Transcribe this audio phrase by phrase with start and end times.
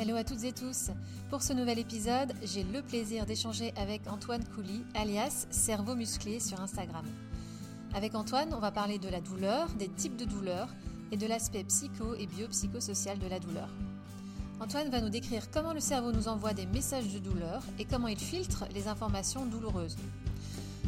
[0.00, 0.90] Hello à toutes et tous.
[1.28, 6.60] Pour ce nouvel épisode, j'ai le plaisir d'échanger avec Antoine Couly, alias Cerveau Musclé sur
[6.60, 7.04] Instagram.
[7.92, 10.68] Avec Antoine, on va parler de la douleur, des types de douleurs
[11.10, 13.68] et de l'aspect psycho et biopsychosocial de la douleur.
[14.60, 18.06] Antoine va nous décrire comment le cerveau nous envoie des messages de douleur et comment
[18.06, 19.96] il filtre les informations douloureuses.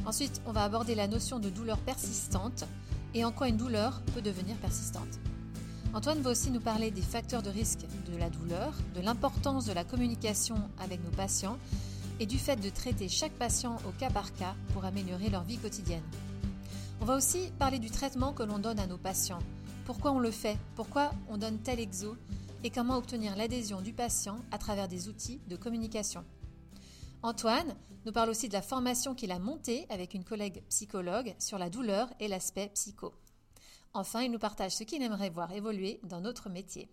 [0.07, 2.65] Ensuite, on va aborder la notion de douleur persistante
[3.13, 5.19] et en quoi une douleur peut devenir persistante.
[5.93, 9.73] Antoine va aussi nous parler des facteurs de risque de la douleur, de l'importance de
[9.73, 11.59] la communication avec nos patients
[12.21, 15.59] et du fait de traiter chaque patient au cas par cas pour améliorer leur vie
[15.59, 16.05] quotidienne.
[17.01, 19.41] On va aussi parler du traitement que l'on donne à nos patients,
[19.85, 22.17] pourquoi on le fait, pourquoi on donne tel exo?
[22.63, 26.25] Et comment obtenir l'adhésion du patient à travers des outils de communication?
[27.23, 27.75] Antoine
[28.07, 31.71] nous parle aussi de la formation qu'il a montée avec une collègue psychologue sur la
[31.71, 33.13] douleur et l'aspect psycho.
[33.93, 36.89] Enfin, il nous partage ce qu'il aimerait voir évoluer dans notre métier.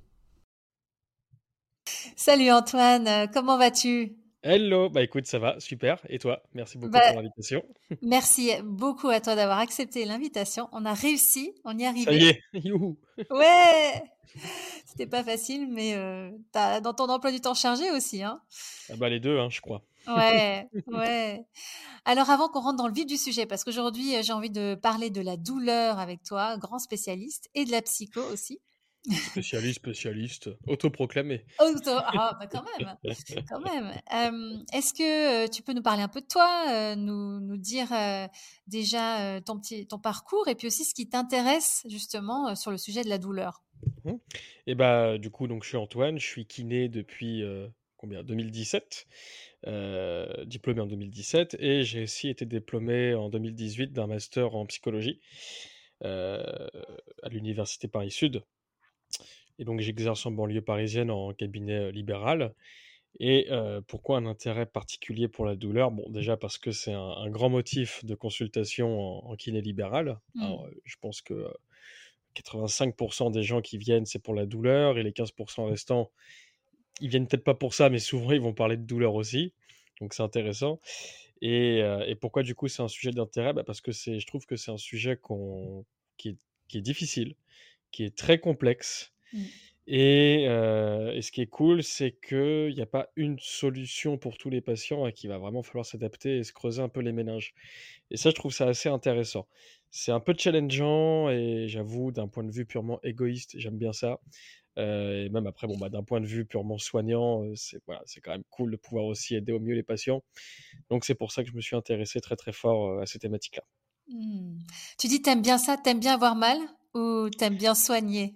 [2.16, 4.18] Salut Antoine, comment vas-tu?
[4.44, 6.00] Hello, bah écoute, ça va, super.
[6.10, 6.42] Et toi?
[6.54, 7.64] Merci beaucoup bah, pour l'invitation.
[8.02, 10.70] Merci beaucoup à toi d'avoir accepté l'invitation.
[10.72, 12.06] On a réussi, on y est arrivé.
[12.06, 12.98] Ça y est, youhou
[13.30, 14.04] Ouais
[14.86, 18.24] C'était pas facile, mais euh, as, dans ton emploi du temps chargé aussi.
[18.24, 18.42] Hein?
[18.90, 19.84] Ah bah les deux, hein, je crois.
[20.08, 21.46] Ouais, ouais.
[22.06, 25.10] Alors avant qu'on rentre dans le vif du sujet, parce qu'aujourd'hui j'ai envie de parler
[25.10, 28.60] de la douleur avec toi, grand spécialiste, et de la psycho aussi.
[29.10, 31.46] Spécialiste, spécialiste, autoproclamé.
[31.60, 31.92] Auto...
[31.92, 32.96] Ah, bah quand même,
[33.48, 33.94] quand même.
[34.14, 37.58] Euh, Est-ce que euh, tu peux nous parler un peu de toi, euh, nous, nous
[37.58, 38.28] dire euh,
[38.68, 42.78] déjà euh, ton, petit, ton parcours et puis aussi ce qui t'intéresse justement sur le
[42.78, 43.64] sujet de la douleur?
[44.04, 44.14] Mmh.
[44.66, 47.44] Et bah du coup, donc je suis Antoine, je suis kiné depuis
[48.08, 48.24] combien?
[48.24, 49.08] 2017,
[50.46, 55.20] diplômé en 2017, et j'ai aussi été diplômé en 2018 d'un master en psychologie
[56.02, 58.44] à l'université Paris Sud.
[59.60, 62.54] Et donc j'exerce en banlieue parisienne en cabinet libéral.
[63.20, 63.50] Et
[63.88, 65.92] pourquoi un intérêt particulier pour la douleur?
[65.92, 70.20] Bon, déjà parce que c'est un, grand motif de consultation en, kiné libéral.
[70.36, 70.56] Mmh.
[70.86, 71.48] je pense que
[72.44, 76.12] 85% des gens qui viennent, c'est pour la douleur, et les 15% restants,
[77.02, 79.54] ils viennent peut-être pas pour ça, mais souvent ils vont parler de douleur aussi.
[80.02, 80.80] Donc c'est intéressant.
[81.42, 81.84] Et,
[82.20, 83.54] pourquoi du coup c'est un sujet d'intérêt?
[83.54, 85.20] Bah, Parce que je trouve que c'est un sujet
[86.18, 86.36] qui, est,
[86.68, 87.36] qui est difficile,
[87.92, 89.14] qui est très complexe.
[89.34, 89.44] Mmh.
[89.88, 94.62] Et, ce qui est cool, c'est qu'il n'y a pas une solution pour tous les
[94.62, 97.54] patients et qu'il va vraiment falloir s'adapter et se creuser un peu les méninges.
[98.12, 99.48] Et ça, je trouve ça assez intéressant.
[99.90, 104.20] C'est un peu challengeant et j'avoue, d'un point de vue purement égoïste, j'aime bien ça.
[104.78, 108.44] Et même après, bon, bah, d'un point de vue purement soignant, c'est voilà, quand même
[108.50, 110.24] cool de pouvoir aussi aider au mieux les patients.
[110.90, 113.64] Donc c'est pour ça que je me suis intéressé très très fort à ces thématiques-là.
[114.10, 114.60] Mmh.
[114.98, 116.58] Tu dis t'aimes bien ça, t'aimes bien avoir mal
[116.94, 118.36] ou t'aimes bien soigner?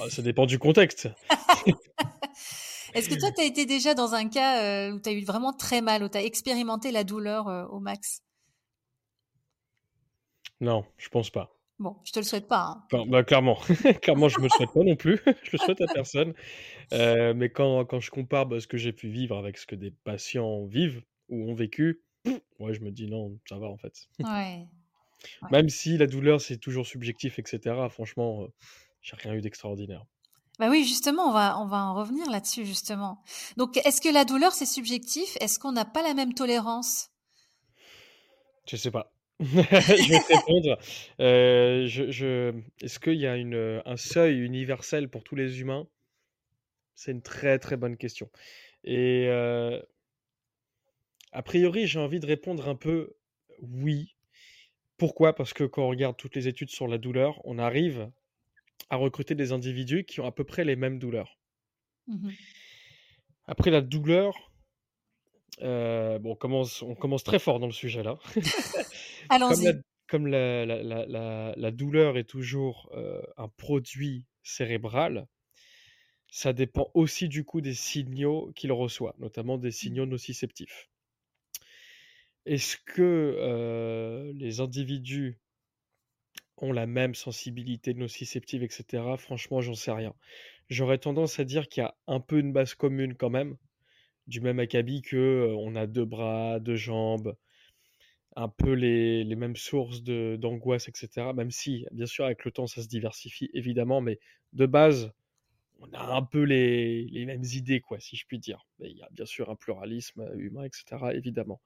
[0.00, 1.08] Oh, Ça dépend du contexte.
[2.94, 5.24] Est-ce que toi, tu as été déjà dans un cas euh, où tu as eu
[5.24, 8.22] vraiment très mal, où tu as expérimenté la douleur euh, au max?
[10.60, 11.57] Non, je pense pas.
[11.78, 12.82] Bon, je te le souhaite pas.
[12.92, 13.04] Hein.
[13.08, 13.54] bah, clairement,
[14.02, 15.20] clairement, je me le souhaite pas non plus.
[15.44, 16.34] je le souhaite à personne.
[16.92, 19.76] Euh, mais quand, quand je compare bah, ce que j'ai pu vivre avec ce que
[19.76, 22.02] des patients vivent ou ont vécu,
[22.58, 24.08] ouais, je me dis non, ça va en fait.
[24.18, 24.66] Ouais.
[25.50, 27.76] Même si la douleur, c'est toujours subjectif, etc.
[27.90, 28.46] Franchement, euh,
[29.00, 30.04] j'ai rien eu d'extraordinaire.
[30.58, 33.22] Bah oui, justement, on va, on va en revenir là-dessus, justement.
[33.56, 35.36] Donc, est-ce que la douleur, c'est subjectif?
[35.40, 37.10] Est-ce qu'on n'a pas la même tolérance?
[38.66, 39.12] Je sais pas.
[39.40, 40.78] je vais te répondre.
[41.20, 45.86] Euh, je, Est-ce qu'il y a une, un seuil universel pour tous les humains?
[46.94, 48.28] C'est une très très bonne question.
[48.82, 49.80] Et euh,
[51.32, 53.14] a priori, j'ai envie de répondre un peu
[53.60, 54.16] oui,
[54.96, 55.34] pourquoi?
[55.34, 58.10] Parce que quand on regarde toutes les études sur la douleur, on arrive
[58.90, 61.38] à recruter des individus qui ont à peu près les mêmes douleurs.
[62.06, 62.30] Mmh
[63.46, 64.50] Après la douleur,
[65.62, 68.18] euh, bon, on commence, on commence très fort dans le sujet là.
[70.06, 75.26] Comme, la, douleur est toujours euh, un produit cérébral,
[76.30, 79.72] ça dépend aussi du coup des signaux qu'il reçoit, notamment des mmh.
[79.72, 80.88] signaux nociceptifs.
[82.46, 85.38] Est-ce que les individus
[86.62, 89.02] ont la même sensibilité nociceptive, etc.
[89.18, 90.14] Franchement, j'en sais rien.
[90.68, 93.56] J'aurais tendance à dire qu'il y a un peu une base commune quand même,
[94.26, 97.36] du même acabit que on a deux bras, deux jambes,
[98.40, 101.32] un peu les, mêmes sources d'angoisse, etc.
[101.34, 104.20] Même si, bien sûr, avec le temps, ça se diversifie, évidemment, mais
[104.52, 105.12] de base,
[105.80, 108.66] on a un peu les, les mêmes idées, quoi, si je puis dire.
[108.78, 111.60] Mais il y a bien sûr un pluralisme humain, etc., évidemment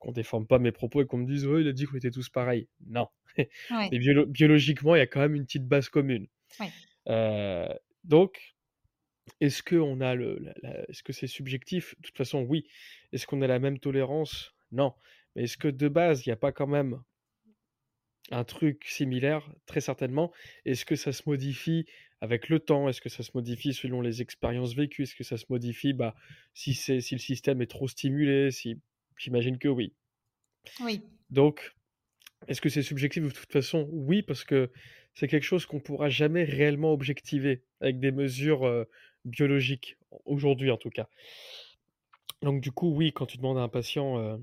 [0.00, 2.10] qu'on déforme pas mes propos et qu'on me dise oh, il a dit qu'on était
[2.10, 2.66] tous pareils.
[2.86, 3.06] Non.
[3.70, 6.26] Mais biologiquement, il y a quand même une petite base commune.
[7.06, 7.68] Euh,
[8.02, 8.54] donc,
[9.40, 10.52] est-ce qu'on a le
[10.88, 11.94] est-ce que c'est subjectif?
[11.98, 12.66] De toute façon, oui.
[13.12, 14.54] Est-ce qu'on a la même tolérance?
[14.72, 14.94] Non.
[15.34, 17.02] Mais est-ce que de base, il y a pas quand même
[18.30, 19.50] un truc similaire?
[19.66, 20.32] Très certainement?
[20.64, 21.86] Est-ce que ça se modifie
[22.20, 22.88] avec le temps?
[22.88, 25.02] Est-ce que ça se modifie selon les expériences vécues?
[25.02, 26.14] Est-ce que ça se modifie, bah,
[26.54, 28.50] si c'est si le système est trop stimulé?
[28.50, 28.80] Si
[29.16, 29.94] j'imagine que oui.
[30.80, 31.02] Oui.
[31.30, 31.74] Donc,
[32.48, 33.22] est-ce que c'est subjectif?
[33.22, 34.70] De toute façon, oui, parce que
[35.14, 38.86] c'est quelque chose qu'on pourra jamais réellement objectiver avec des mesures,
[39.24, 41.08] biologiques, aujourd'hui en tout cas.
[42.42, 44.38] Donc du coup, oui, quand tu demandes à un patient,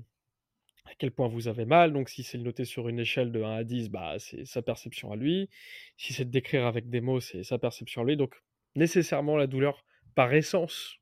[0.90, 3.56] à quel point vous avez mal, donc si c'est noté sur une échelle de 1
[3.56, 5.48] à 10, bah, c'est sa perception à lui.
[5.96, 8.16] Si c'est de décrire avec des mots, c'est sa perception à lui.
[8.16, 8.34] Donc
[8.74, 10.96] nécessairement, la douleur, par essence,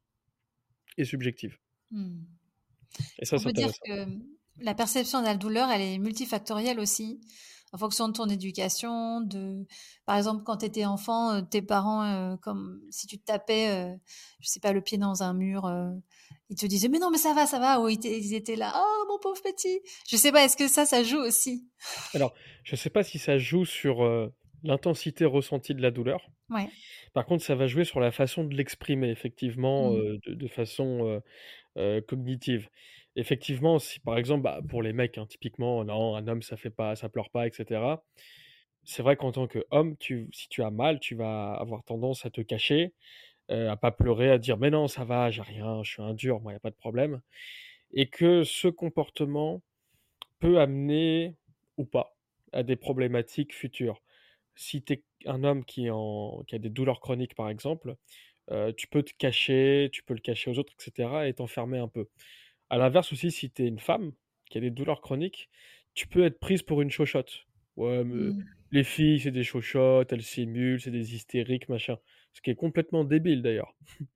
[0.99, 1.59] est subjective.
[1.91, 2.25] Mmh.
[3.21, 4.07] Et ça, On peut dire que,
[4.59, 7.21] la perception de la douleur, elle est multifactorielle aussi,
[7.77, 9.67] en fonction de ton éducation, de
[10.07, 13.69] par exemple, quand tu étais enfant, heu, tes parents, heu, comme si tu te tapais,
[13.95, 13.99] heu,
[14.41, 15.71] je sais pas, le pied dans un mur,
[16.51, 18.57] ils te disaient: «Mais non, mais ça va, ça va!» ou ils étaient ils étaient
[18.57, 21.69] là: «Oh mon pauvre petit!» je sais pas, est-ce que ça, ça joue aussi?
[22.15, 22.35] Alors,
[22.65, 24.03] je sais pas si ça joue sur,
[24.63, 26.31] l'intensité ressentie de la douleur.
[26.51, 26.71] Ouais.
[27.15, 30.19] Par contre, ça va jouer sur la façon de l'exprimer effectivement, Mmh.
[30.27, 31.23] de de façon,
[32.09, 32.69] cognitive.
[33.17, 36.71] Effectivement, si par exemple, bah, pour les mecs, hein, typiquement, non, un homme ça fait
[36.71, 38.05] pas ça pleure pas et cetera.
[38.85, 42.31] C'est vrai qu'en tant qu'homme, tu si tu as mal, tu vas avoir tendance à
[42.31, 42.95] te cacher,
[43.53, 46.15] heu, à pas pleurer, à dire: «Mais non, ça va, j'ai rien, je suis un
[46.15, 47.21] dur, moi, il y a pas de problème»
[47.95, 49.63] et que ce comportement
[50.41, 51.37] peut amener
[51.77, 52.17] ou pas
[52.53, 54.03] à des problématiques futures.
[54.57, 57.97] Si tu es un homme qui a des douleurs chroniques, par exemple,
[58.53, 61.79] heu, tu peux te cacher, tu peux le cacher aux autres et cetera et t'enfermer
[61.79, 62.09] un peu.
[62.71, 64.13] À l'inverse aussi, si tu es une femme
[64.51, 65.51] qui a des douleurs chroniques,
[65.95, 67.47] tu peux être prise pour une chochotte.
[67.77, 68.57] «Ouais, mais Mmh.
[68.73, 71.99] les filles, c'est des chochottes, elles simulent, c'est des hystériques, machin».
[72.33, 73.75] Ce qui est complètement débile d'ailleurs.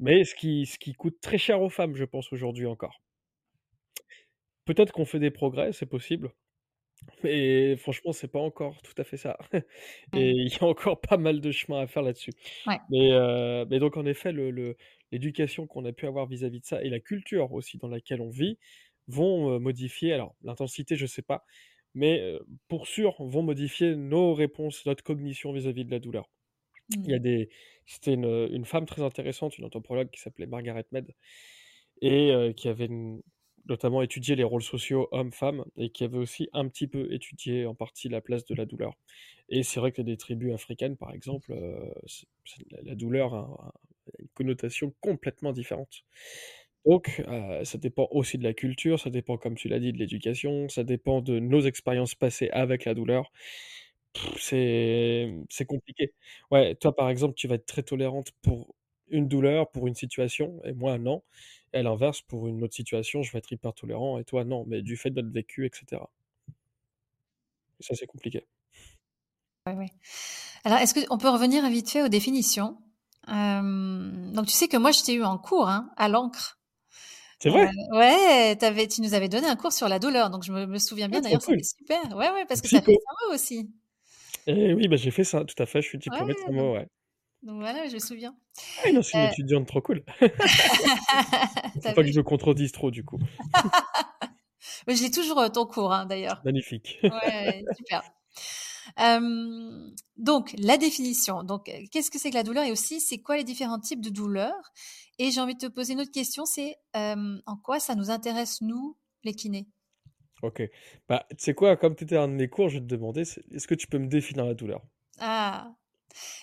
[0.00, 3.00] Mais ce qui ce qui coûte très cher aux femmes, je pense, aujourd'hui encore.
[4.66, 6.34] Peut-être qu'on fait des progrès, c'est possible,
[7.22, 9.64] mais franchement, c'est pas encore tout à fait ça et
[10.12, 10.30] Mmh.
[10.32, 12.32] il y a encore pas mal de chemin à faire là-dessus.
[12.66, 12.80] Ouais.
[12.90, 14.76] Mais heu, mais donc en effet, le le
[15.12, 18.30] l'éducation qu'on a pu avoir vis-à-vis de ça et la culture aussi dans laquelle on
[18.30, 18.58] vit
[19.08, 21.44] vont, heu, modifier alors l'intensité, je sais pas,
[21.94, 26.30] mais heu, pour sûr, vont modifier nos réponses, notre cognition vis-à-vis de la douleur.
[27.06, 27.20] Il y a Mmh.
[27.20, 27.50] des
[27.86, 31.14] c'était une, heu, une femme très intéressante, une anthropologue qui s'appelait Margaret Mead
[32.02, 33.22] et heu, qui avait n
[33.68, 37.74] notamment étudié les rôles sociaux hommes-femmes et qui avait aussi un petit peu étudié en
[37.74, 38.94] partie la place de la douleur
[39.50, 41.54] et c'est vrai que des tribus africaines, par exemple,
[42.06, 42.26] c'est
[42.82, 43.72] la douleur a
[44.18, 46.04] une connotation complètement différente.
[46.86, 49.98] Donc heu, ça dépend aussi de la culture, ça dépend, comme tu l'as dit, de
[49.98, 53.32] l'éducation, ça dépend de nos expériences passées avec la douleur.
[54.38, 56.12] C'est, c'est compliqué.
[56.50, 58.74] Ouais, toi, par exemple, tu vas être très tolérante pour
[59.08, 61.22] une douleur, pour une situation et moi non
[61.74, 64.64] et à l'inverse, pour une autre situation, je vais être hyper tolérant et toi non,
[64.66, 66.10] mais du fait de notre vécu et cetera.
[67.78, 68.48] Ça, c'est compliqué.
[69.66, 69.90] Ouais, ouais.
[70.64, 72.78] Alors, est-ce qu'on peut revenir vite fait aux définitions?
[73.26, 76.58] Donc tu sais que moi, je t'ai eu en cours, hein, à l'encre.
[77.38, 77.70] C'est vrai?
[77.92, 80.66] ouais, tu avais tu nous avais donné un cours sur la douleur, donc je me
[80.66, 81.64] me souviens Ah bien trop d'ailleurs, c'était cool!
[81.64, 82.16] super.
[82.16, 83.04] Ouais, ouais, parce que tu as fait psycho.
[83.06, 83.70] cerveau aussi.
[84.46, 86.72] Et oui, bah, j'ai fait ça, tout à fait, je suis Ouais, diplômé de cerveau,
[86.74, 86.88] ouais.
[87.44, 88.36] Donc voilà, je me souviens.
[88.76, 90.04] Ah non, c'est une Heu étudiante trop cool.
[91.74, 93.18] Faut as pas que je me contredise trop du coup.
[94.86, 96.42] Mais je lis toujours, heu, ton cours, hein, d'ailleurs.
[96.44, 97.00] Magnifique.
[97.10, 98.02] Ouais, super.
[100.16, 103.36] Donc la définition, donc heu, qu'est-ce que c'est que la douleur et aussi c'est quoi
[103.36, 104.72] les différents types de douleurs?
[105.18, 108.60] Et j'ai envie de te poser une autre question, c'est, en quoi ça nous intéresse
[108.60, 109.68] nous, les kinés?
[110.42, 110.62] OK.
[111.08, 111.76] Bah, tu sais quoi?
[111.76, 114.06] Comme tu étais de mes cours, je vais te demander, est-ce que tu peux me
[114.08, 114.82] définir la douleur?
[115.18, 115.74] Ah!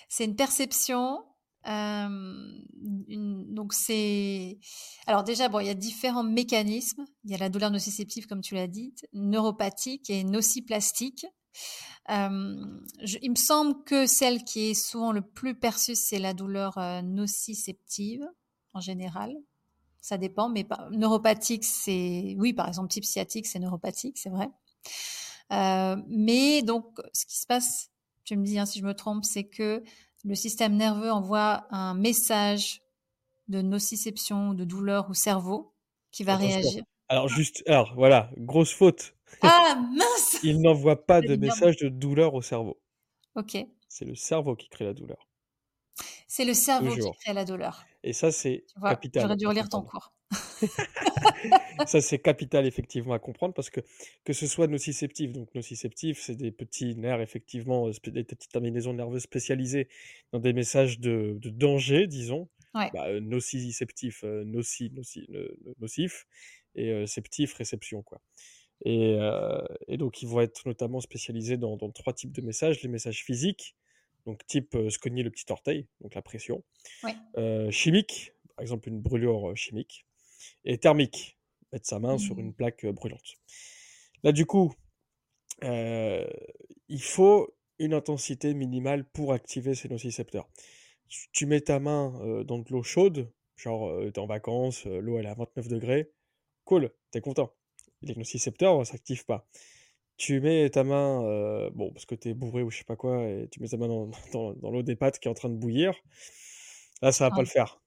[0.08, 1.24] C'est une perception,
[1.64, 4.58] une donc c'est
[5.06, 7.04] alors déjà, bon, il y a différents mécanismes.
[7.24, 11.26] Il y a la douleur nociceptive comme tu l'as dite, neuropathique et nociplastique.
[12.08, 16.76] Je il me semble que celle qui est souvent le plus perçue, c'est la douleur,
[16.78, 18.26] heu, nociceptive,
[18.74, 19.34] en général.
[20.00, 24.50] Ça dépend, mais neuropathique, c'est oui, par exemple, type sciatique, c'est neuropathique, c'est vrai.
[26.08, 27.91] Mais donc ce qui se passe,
[28.24, 29.82] tu me dis, hein, si je me trompe, c'est que
[30.24, 32.82] le système nerveux envoie un message
[33.48, 35.74] de nociception ou de douleur au cerveau
[36.12, 36.84] qui va Attention, réagir.
[37.08, 39.14] alors juste alors voilà, grosse faute.
[39.42, 40.38] Ah mince!
[40.42, 42.80] Il n'envoie pas de message de douleur au cerveau.
[43.34, 43.56] OK.
[43.88, 45.28] C'est le cerveau qui crée la douleur.
[46.28, 47.84] C'est le cerveau qui crée la douleur.
[48.02, 50.12] et ça, c'est capital J'aurais dû relire ton cours.
[51.86, 53.80] Ça, c'est capital effectivement à comprendre parce que
[54.24, 59.22] que ce soit nociceptif, donc nociceptif, c'est des petits nerfs effectivement, des petites terminaisons nerveuses
[59.22, 59.88] spécialisées
[60.32, 62.48] dans des messages de, de danger, disons.
[62.74, 62.90] Ouais.
[62.94, 65.28] Bah, nociceptif, noci, noci,
[65.78, 66.26] nocif,
[66.74, 68.20] et septif, réception, quoi.
[68.84, 69.18] Et,
[69.88, 73.22] et, donc, ils vont être notamment spécialisés dans, dans, trois types de messages les messages
[73.24, 73.76] physiques,
[74.24, 76.64] donc type se cogner le petit orteil, donc la pression,
[77.04, 77.70] ouais.
[77.70, 80.06] chimique, par exemple une brûlure chimique,
[80.64, 81.38] et thermique,
[81.72, 82.54] mettre sa main sur une mmh.
[82.54, 83.36] plaque brûlante.
[84.22, 84.72] Là, du coup,
[85.64, 86.26] euh,
[86.88, 90.48] il faut une intensité minimale pour activer ces nocicepteurs.
[91.32, 95.18] Tu mets ta main euh, dans de l'eau chaude, genre euh, t'es en vacances, l'eau
[95.18, 96.10] elle est à 29 degrés,
[96.64, 97.52] cool, t'es content.
[98.02, 99.46] Les nocicepteurs ne s'activent pas.
[100.16, 103.48] Tu mets ta main, bon, parce que t'es bourré ou je sais pas quoi, et
[103.50, 105.56] tu mets ta main dans, dans, dans l'eau des pâtes qui est en train de
[105.56, 105.94] bouillir,
[107.02, 107.80] Là, ça va pas le faire.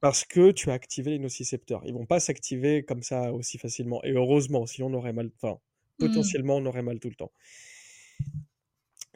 [0.00, 1.82] Parce que tu as activé les nocicepteurs.
[1.84, 4.02] Ils vont pas s'activer comme ça aussi facilement.
[4.02, 5.30] Et heureusement, sinon on aurait mal.
[5.36, 6.06] Enfin, mmh.
[6.06, 7.32] potentiellement, on aurait mal tout le temps.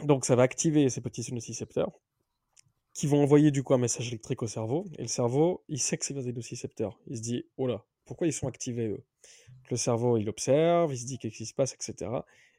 [0.05, 1.99] Donc, ça va activer ces petits nocicepteurs
[2.93, 4.87] qui vont envoyer du coup un message électrique au cerveau.
[4.99, 6.99] Et le cerveau, il sait que c'est des nocicepteurs.
[7.07, 9.05] Il se dit, oh là, pourquoi ils sont activés eux?
[9.71, 12.11] Le cerveau, il observe, il se dit qu'est-ce qui se passe, etc.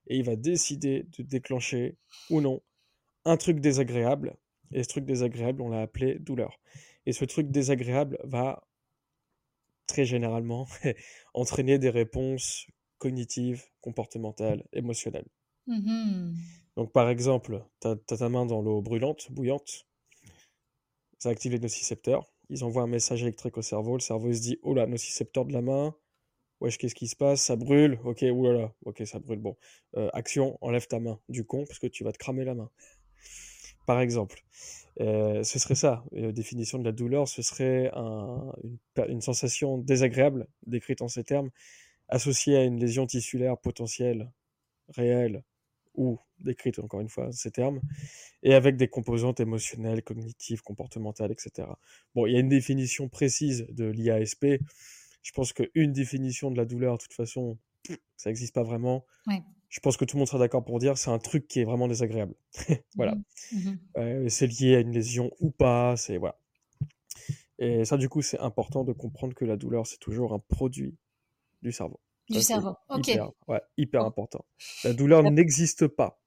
[0.08, 1.96] Et il va décider de déclencher
[2.30, 2.62] ou non
[3.26, 4.36] un truc désagréable.
[4.72, 6.60] Et ce truc désagréable, on l'a appelé douleur.
[7.08, 8.68] Et ce truc désagréable va
[9.88, 10.68] très généralement
[11.34, 15.30] entraîner des réponses cognitives, comportementales, émotionnelles.
[15.68, 16.34] Mmh
[16.76, 19.88] Donc par exemple, tu as, ta main dans l'eau brûlante, bouillante,
[21.18, 24.60] ça active les nocicepteurs, ils envoient un message électrique au cerveau, le cerveau se dit,
[24.62, 25.96] oh là, nocicepteur de la main,
[26.60, 27.42] wesh, qu'est-ce qui se passe?
[27.42, 29.56] Ça brûle, ok, oulala, ok, ça brûle, bon.
[29.96, 32.70] Euh, action, enlève ta main du con, parce que tu vas te cramer la main.
[33.88, 34.44] Par exemple.
[35.00, 36.04] Euh, ce serait ça.
[36.12, 41.50] La définition de la douleur, ce serait une, sensation désagréable, décrite en ces termes,
[42.10, 44.32] associée à une lésion tissulaire potentielle,
[44.90, 45.44] réelle,
[45.94, 47.80] ou décrite encore une fois ces termes,
[48.44, 51.70] et avec des composantes émotionnelles, cognitives, comportementales, etc.
[52.14, 54.46] Bon, il y a une définition précise de l'IASP.
[55.22, 57.58] Je pense qu'une définition de la douleur, de toute façon,
[58.18, 59.06] ça n'existe pas vraiment.
[59.70, 61.66] Je pense que tout le monde sera d'accord pour dire c'est un truc qui est
[61.66, 62.34] vraiment désagréable.
[62.96, 63.16] voilà.
[63.52, 66.40] Mmh mmh c'est lié à une lésion ou pas, c'est voilà.
[67.60, 70.96] Et ça, du coup, c'est important de comprendre que la douleur, c'est toujours un produit
[71.62, 72.00] du cerveau.
[72.30, 73.08] Du cerveau, ok.
[73.08, 74.46] Hyper, ouais, hyper important.
[74.84, 76.22] La douleur n'existe pas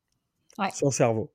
[0.72, 1.32] sans cerveau.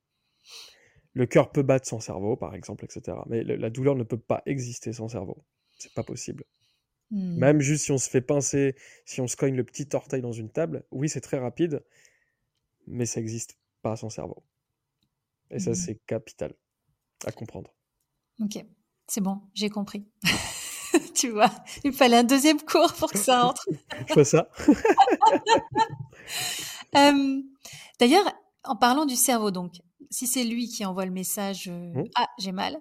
[1.13, 3.17] Le cœur peut battre sans cerveau, par exemple, etc.
[3.27, 5.45] Mais la douleur ne peut pas exister sans cerveau.
[5.77, 6.43] C'est pas possible.
[7.11, 7.37] Mmh.
[7.37, 10.31] Même juste si on se fait pincer, si on se cogne le petit orteil dans
[10.31, 11.83] une table, oui, c'est très rapide,
[12.87, 14.43] mais ça n'existe pas sans cerveau.
[15.51, 15.75] Et ça, mmh.
[15.75, 16.53] c'est capital
[17.25, 17.73] à comprendre.
[18.41, 18.57] Ok,
[19.07, 20.05] c'est bon, j'ai compris.
[21.15, 21.51] tu vois,
[21.83, 23.67] il fallait un deuxième cours pour que ça entre.
[24.07, 24.49] Je fais ça.
[27.99, 28.33] D'ailleurs,
[28.63, 29.73] en parlant du cerveau, donc,
[30.09, 32.09] si c'est lui qui envoie le message euh, mmh.
[32.15, 32.77] Ah, j'ai mal,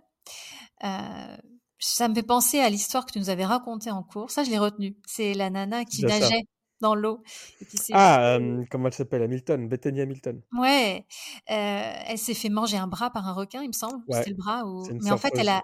[0.83, 1.37] euh,
[1.85, 4.31] ça me fait penser à l'histoire que tu nous avais racontée en cours.
[4.31, 4.97] Ça, je l'ai retenu.
[5.07, 6.45] C'est la nana qui nageait
[6.81, 7.23] dans l'eau.
[7.93, 8.39] Ah,
[8.71, 9.23] comment elle s'appelle?
[9.23, 10.41] Hamilton, Bethany Hamilton.
[10.59, 11.05] Ouais,
[11.51, 14.03] euh, elle s'est fait manger un bras par un requin, il me semble.
[14.09, 14.65] C'était le bras.
[15.03, 15.63] Mais en fait, elle a,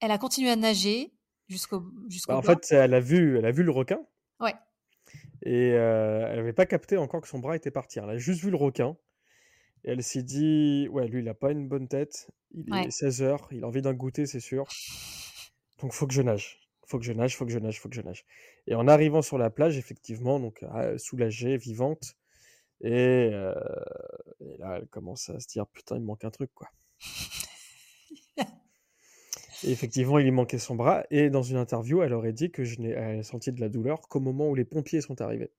[0.00, 1.12] elle a continué à nager
[1.48, 2.32] jusqu'au jusqu'au.
[2.32, 4.00] Bah, en fait, elle a vu, elle a vu le requin.
[4.40, 4.54] Ouais.
[5.42, 7.98] Et elle n'avait pas capté encore que son bras était parti.
[7.98, 8.96] Elle a juste vu le requin.
[9.84, 12.30] Et elle s'est dit, ouais, lui, il n'a pas une bonne tête.
[12.54, 14.66] Il est 16 heures, il a envie d'un goûter, c'est sûr.
[15.80, 16.60] Donc faut que je nage.
[16.86, 18.24] Faut que je nage, faut que je nage, faut que je nage.
[18.66, 22.16] Et en arrivant sur la plage, effectivement, donc ah, soulagée, vivante,
[22.80, 23.54] et, euh,
[24.40, 26.68] et, là, elle commence à se dire putain, il me manque un truc, quoi.
[28.38, 31.04] et effectivement, il lui manquait son bras.
[31.10, 34.20] Et dans une interview, elle aurait dit que je n'ai senti de la douleur qu'au
[34.20, 35.52] moment où les pompiers sont arrivés.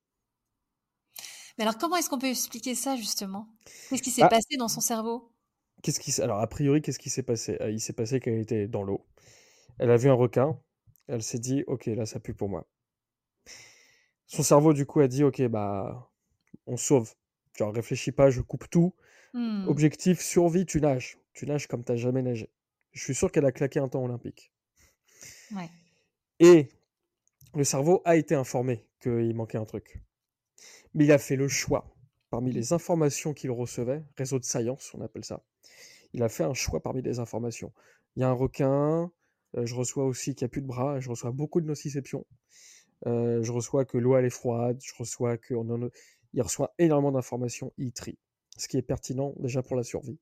[1.58, 3.50] Mais alors, comment est-ce qu'on peut expliquer ça justement?
[3.90, 5.30] Qu'est-ce qui s'est ah passé dans son cerveau?
[5.84, 7.58] Qu'est-ce qui alors a priori qu'est-ce qui s'est passé?
[7.62, 9.06] Euh, Il s'est passé qu'elle était dans l'eau.
[9.80, 10.60] Elle a vu un requin.
[11.08, 12.68] Elle s'est dit, ok, là, ça pue pour moi.
[14.28, 16.12] Son cerveau, du coup, a dit, ok, bah,
[16.68, 17.14] on sauve.
[17.58, 18.94] Genre, réfléchis pas, je coupe tout.
[19.34, 19.68] Mmh.
[19.68, 21.18] Objectif, survie, tu nages.
[21.34, 22.50] Tu nages comme tu n'as jamais nagé.
[22.92, 24.52] Je suis sûr qu'elle a claqué un temps olympique.
[26.40, 26.70] Et
[27.56, 30.02] le cerveau a été informé qu'il manquait un truc.
[30.94, 31.96] Mais il a fait le choix,
[32.30, 35.44] parmi les informations qu'il recevait, réseau de science, on appelle ça,
[36.14, 37.72] il a fait un choix parmi les informations.
[38.16, 39.12] Il y a un requin,
[39.56, 42.26] je reçois aussi qu'il n'y a plus de bras, je reçois beaucoup de nociception.
[43.08, 45.90] Euh, je reçois que l'eau est froide, je reçois que en
[46.34, 48.20] il reçoit énormément d'informations, il trie.
[48.58, 50.20] Ce qui est pertinent déjà pour la survie.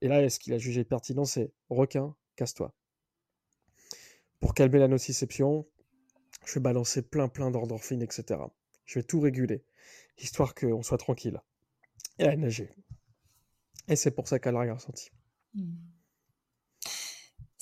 [0.00, 2.74] Et là, ce qu'il a jugé pertinent, c'est requin, casse-toi.
[4.40, 5.66] Pour calmer la nociception,
[6.44, 8.40] Je vais balancer plein, plein d'endorphines, etc.
[8.84, 9.64] Je vais tout réguler,
[10.16, 11.40] histoire qu'on soit tranquille.
[12.20, 12.70] Et a nagé.
[13.88, 15.10] Et c'est pour ça qu'elle a rien ressenti.
[15.54, 15.74] Hmm.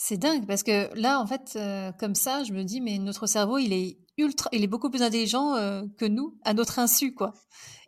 [0.07, 3.27] C'est dingue parce que là, en fait, euh, comme ça, je me dis, mais notre
[3.27, 7.15] cerveau, il est ultra, il est beaucoup plus intelligent euh, que nous, à notre insu,
[7.15, 7.33] quoi.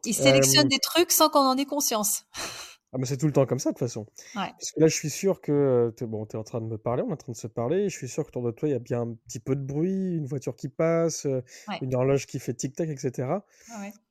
[0.06, 2.24] Il sélectionne des trucs sans qu'on en ait conscience.
[2.92, 4.06] Ah, mais c'est tout le temps comme ça, de toute façon.
[4.32, 7.02] Parce que là, je suis sûr que tu bon, es en train de me parler,
[7.02, 7.90] on est en train de se parler.
[7.90, 9.60] Je suis sûr que autour de toi, il y a bien un petit peu de
[9.60, 11.42] bruit, une voiture qui passe, euh,
[11.82, 13.28] une horloge qui fait tic-tac, etc.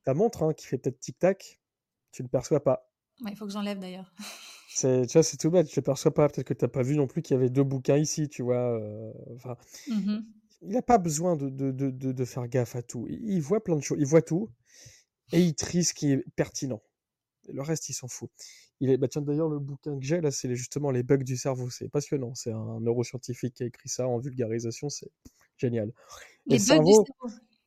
[0.04, 1.60] Ta montre hein, qui fait peut-être tic-tac,
[2.12, 2.88] tu ne le perçois pas.
[3.28, 4.14] il faut que j'enlève d'ailleurs.
[4.76, 6.28] C'est, tu vois, c'est tout bête, je ne perçois pas.
[6.28, 8.44] Peut-être que tu n'as pas vu non plus qu'il y avait deux bouquins ici, tu
[8.44, 8.78] vois.
[8.78, 9.56] Euh, enfin,
[9.88, 10.18] mmh
[10.64, 13.08] Il n'a pas besoin de, de, de, de, faire gaffe à tout.
[13.08, 14.50] Il, voit plein de choses, il voit tout
[15.32, 16.84] et il trie ce qui est pertinent.
[17.48, 18.30] le reste, il s'en fout.
[18.82, 21.38] Il est, bah tiens, d'ailleurs, le bouquin que j'ai là, c'est justement les bugs du
[21.38, 21.70] cerveau.
[21.70, 22.36] C'est passionnant.
[22.36, 24.90] C'est un neuroscientifique qui a écrit ça en vulgarisation.
[24.90, 25.10] C'est
[25.56, 25.94] génial.
[26.48, 27.06] Les, bugs du cerveau.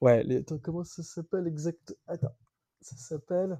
[0.03, 0.37] Ouais, les...
[0.39, 2.37] Attends, comment ça s'appelle exact Attends,
[2.83, 3.59] ça s'appelle.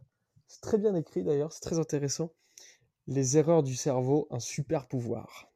[0.49, 2.31] C'est très bien écrit d'ailleurs, c'est très intéressant.
[3.09, 5.51] Les erreurs du cerveau, un super pouvoir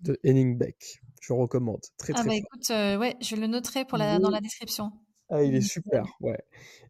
[0.00, 1.02] de Henning Beck.
[1.20, 1.82] Je recommande.
[1.98, 4.90] Très, ah très bah écoute, euh, ouais, je le noterai pour la, dans la description.
[5.28, 6.38] Ah, il est super, ouais.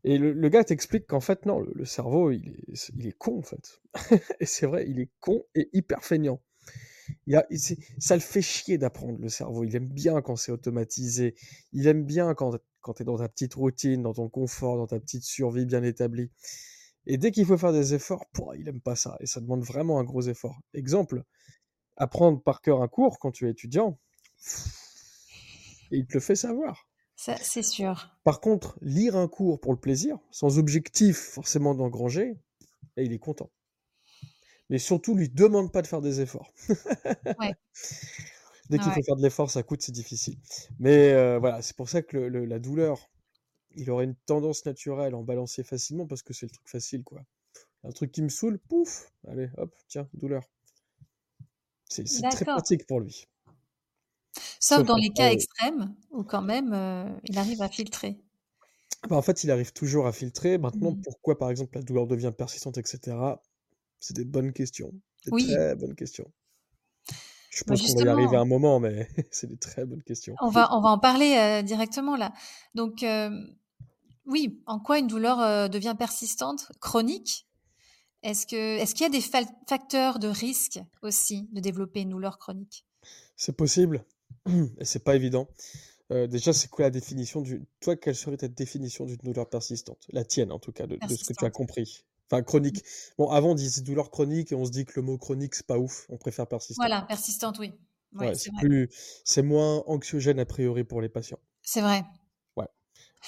[0.04, 3.42] Et le, gars t'explique qu'en fait, non, le, cerveau, il est, il est con, en
[3.42, 3.80] fait.
[4.40, 6.40] et c'est vrai, il est con et hyper feignant.
[7.26, 7.44] Il a,
[7.98, 9.64] ça le fait chier d'apprendre le cerveau.
[9.64, 11.34] Il aime bien quand c'est automatisé.
[11.72, 14.86] Il aime bien quand, quand tu es dans ta petite routine, dans ton confort, dans
[14.86, 16.30] ta petite survie bien établie.
[17.06, 18.26] Et dès qu'il faut faire des efforts,
[18.56, 19.16] il aime pas ça.
[19.20, 20.60] Et ça demande vraiment un gros effort.
[20.74, 21.22] Exemple,
[21.96, 23.98] apprendre par cœur un cours quand tu es étudiant,
[25.90, 26.88] et il te le fait savoir.
[27.16, 28.16] Ça, c'est sûr.
[28.24, 32.38] Par contre, lire un cours pour le plaisir, sans objectif forcément d'engranger,
[32.96, 33.50] et il est content.
[34.70, 36.52] Mais surtout, lui demande pas de faire des efforts.
[37.38, 37.54] ouais.
[38.70, 40.38] Dès qu'il faut faire de l'effort, ça coûte, c'est difficile.
[40.78, 43.09] Mais euh, voilà, c'est pour ça que la douleur,
[43.76, 47.04] il aurait une tendance naturelle à en balancer facilement parce que c'est le truc facile,
[47.04, 47.22] quoi.
[47.84, 50.44] Un truc qui me saoule, pouf, allez, hop, tiens, douleur.
[51.88, 53.26] C'est très pratique pour lui.
[54.60, 58.20] Sauf, dans les cas extrêmes où quand même euh, il arrive à filtrer.
[59.08, 60.58] Bah, en fait, il arrive toujours à filtrer.
[60.58, 61.00] Maintenant, mmh.
[61.00, 63.16] pourquoi par exemple la douleur devient persistante, etc.
[63.98, 64.92] C'est des bonnes questions.
[65.24, 65.46] Des oui.
[65.46, 66.30] très bonnes questions.
[67.50, 70.02] Je bah, pense qu'on va y arriver à un moment, mais c'est des très bonnes
[70.02, 70.34] questions.
[70.40, 72.32] On va, on va en parler euh, directement là.
[72.74, 73.30] Donc, euh,
[74.30, 77.46] oui, en quoi une douleur devient persistante, chronique?
[78.22, 82.86] Est-ce qu'il y a des facteurs de risque aussi de développer une douleur chronique?
[83.36, 84.04] C'est possible.
[84.78, 85.48] Et c'est pas évident.
[86.12, 87.64] Euh, déjà, c'est quoi la définition du.
[87.80, 90.06] Toi, quelle serait ta définition d'une douleur persistante?
[90.10, 92.04] La tienne, en tout cas, de, ce que tu as compris.
[92.30, 92.82] Enfin, chronique.
[93.16, 95.66] Bon, avant, on disait douleur chronique et on se dit que le mot chronique, c'est
[95.66, 96.06] pas ouf.
[96.08, 96.84] On préfère persistante.
[96.84, 97.72] Voilà, persistante, oui.
[98.12, 98.32] Ouais,
[99.24, 101.38] c'est moins anxiogène a priori pour les patients.
[101.62, 102.02] C'est vrai.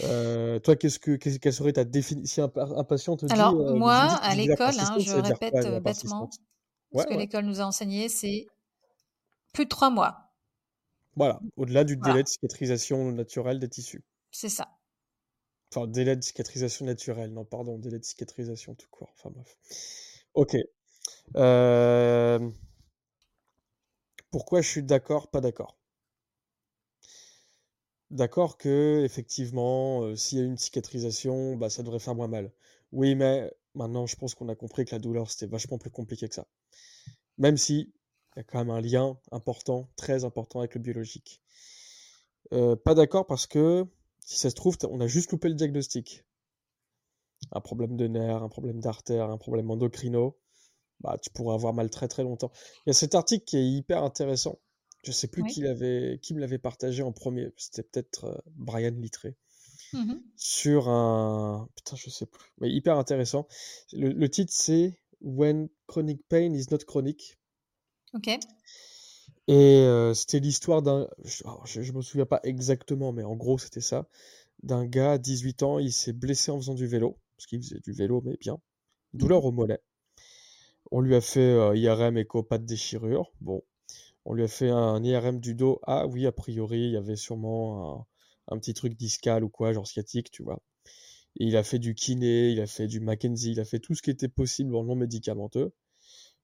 [0.00, 3.32] Euh, toi, qu'est-ce que, quelle serait ta définition Si un, patient te dit.
[3.32, 6.30] Alors, euh, moi, à l'école, hein, je répète bêtement,
[6.94, 8.46] ce que l'école nous a enseigné, c'est
[9.52, 10.32] plus de trois mois.
[11.14, 14.02] Voilà, au-delà du délai de cicatrisation naturelle des tissus.
[14.30, 14.78] C'est ça.
[15.70, 19.12] Enfin, délai de cicatrisation naturelle, non, pardon, délai de cicatrisation tout court.
[19.14, 19.56] Enfin bref.
[20.34, 20.56] Ok.
[21.36, 22.50] Euh,
[24.30, 25.76] pourquoi je suis d'accord, pas d'accord?
[28.12, 32.52] D'accord que, effectivement, s'il y a une cicatrisation, bah, ça devrait faire moins mal.
[32.92, 36.28] Oui, mais maintenant, je pense qu'on a compris que la douleur, c'était vachement plus compliqué
[36.28, 36.46] que ça.
[37.38, 37.92] Même si
[38.36, 41.40] il y a quand même un lien important, très important avec le biologique.
[42.50, 43.86] Pas d'accord parce que,
[44.20, 46.24] si ça se trouve, on a juste loupé le diagnostic.
[47.50, 50.38] Un problème de nerf, un problème d'artère, un problème endocrino,
[51.00, 52.52] bah, tu pourras avoir mal très très longtemps.
[52.84, 54.58] Il y a cet article qui est hyper intéressant.
[55.02, 55.64] Je sais plus qui,
[56.20, 57.52] qui me l'avait partagé en premier.
[57.56, 59.36] C'était peut-être euh, Brian Littré.
[59.92, 61.68] Mmh Sur un.
[61.76, 62.50] Putain, je sais plus.
[62.58, 63.46] Mais hyper intéressant.
[63.92, 67.38] le titre, c'est When Chronic Pain is Not Chronic.
[68.14, 68.28] Ok.
[69.48, 71.08] Et c'était l'histoire d'un.
[71.24, 74.08] Je, ne me souviens pas exactement, mais en gros, c'était ça.
[74.62, 77.92] D'un gars, 18 ans, il s'est blessé en faisant du vélo, parce qu'il faisait du
[77.92, 78.58] vélo, mais bien.
[79.14, 79.82] Douleur mmh au mollet.
[80.90, 83.32] On lui a fait IRM écho, pas de déchirure.
[83.40, 83.62] Bon.
[84.24, 85.80] On lui a fait un IRM du dos.
[85.84, 88.06] Ah oui, a priori, il y avait sûrement
[88.48, 90.62] un, petit truc discal ou quoi, genre sciatique, tu vois.
[91.36, 94.02] Il a fait du kiné, il a fait du Mackenzie, il a fait tout ce
[94.02, 95.72] qui était possible en non médicamenteux.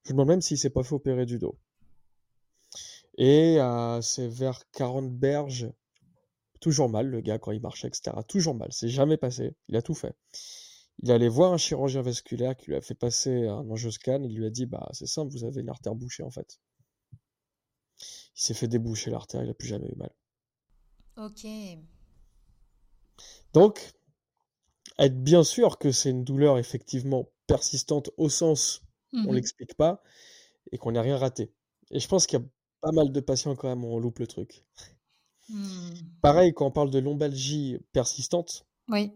[0.04, 1.58] Je me demande même s'il s'est pas fait opérer du dos.
[3.18, 5.70] Et euh, c'est vers 40 berges,
[6.60, 8.16] toujours mal le gars quand il marchait, etc.
[8.26, 9.54] Toujours mal, c'est jamais passé.
[9.68, 10.14] Il a tout fait.
[11.02, 14.22] Il allait voir un chirurgien vasculaire qui lui a fait passer un angioscan.
[14.24, 16.58] Il lui a dit Bah, c'est simple, vous avez une artère bouchée en fait.
[18.38, 20.08] Il s'est fait déboucher l'artère, il n'a plus jamais eu mal.
[21.16, 21.44] Ok.
[23.52, 23.92] Donc,
[24.98, 28.82] être bien sûr que c'est une douleur effectivement persistante au sens
[29.24, 30.02] on Mmh l'explique pas
[30.72, 31.52] et qu'on n'a rien raté.
[31.92, 32.46] Et je pense qu'il y a
[32.82, 34.64] pas mal de patients quand même, on loupe le truc.
[35.48, 36.18] Mmh.
[36.20, 39.12] Pareil, quand on parle de lombalgie persistante, Oui.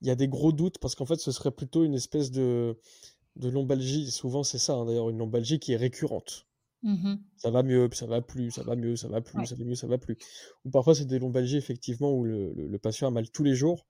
[0.00, 2.78] il y a des gros doutes parce qu'en fait, ce serait plutôt une espèce de,
[3.36, 4.10] de lombalgie.
[4.10, 6.46] Souvent, c'est ça, hein, d'ailleurs, une lombalgie qui est récurrente.
[6.82, 9.46] Mmh Ça va mieux, ça va plus, ça va mieux, ça va plus, Ouais.
[9.46, 10.16] ça va mieux, ça va plus.
[10.64, 13.54] Ou parfois, c'est des lombalgies, effectivement, où le, le- le patient a mal tous les
[13.54, 13.86] jours.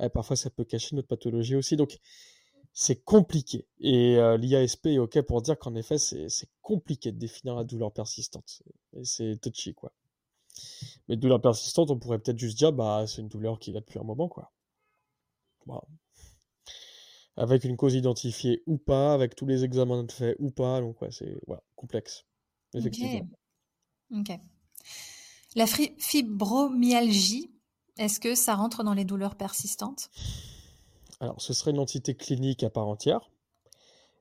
[0.00, 1.76] Et parfois, ça peut cacher notre pathologie aussi.
[1.76, 1.98] Donc,
[2.72, 3.66] c'est compliqué.
[3.80, 6.28] Et euh, l'IASP est OK pour dire qu'en effet, c'est
[6.62, 8.62] compliqué de définir la douleur persistante.
[8.96, 9.92] Et c'est touchy, quoi.
[11.08, 13.98] Mais douleur persistante, on pourrait peut-être juste dire, bah, c'est une douleur qui va depuis
[13.98, 14.52] un moment, quoi.
[15.66, 15.82] Voilà.
[17.36, 20.80] Avec une cause identifiée ou pas, avec tous les examens de fait ou pas.
[20.80, 22.24] Donc, ouais, c'est voilà, complexe.
[22.74, 23.28] Effectivement.
[24.12, 24.38] Ok.
[25.56, 27.50] La fibromyalgie,
[27.98, 30.10] est-ce que ça rentre dans les douleurs persistantes?
[31.20, 33.30] Alors, ce serait une entité clinique à part entière,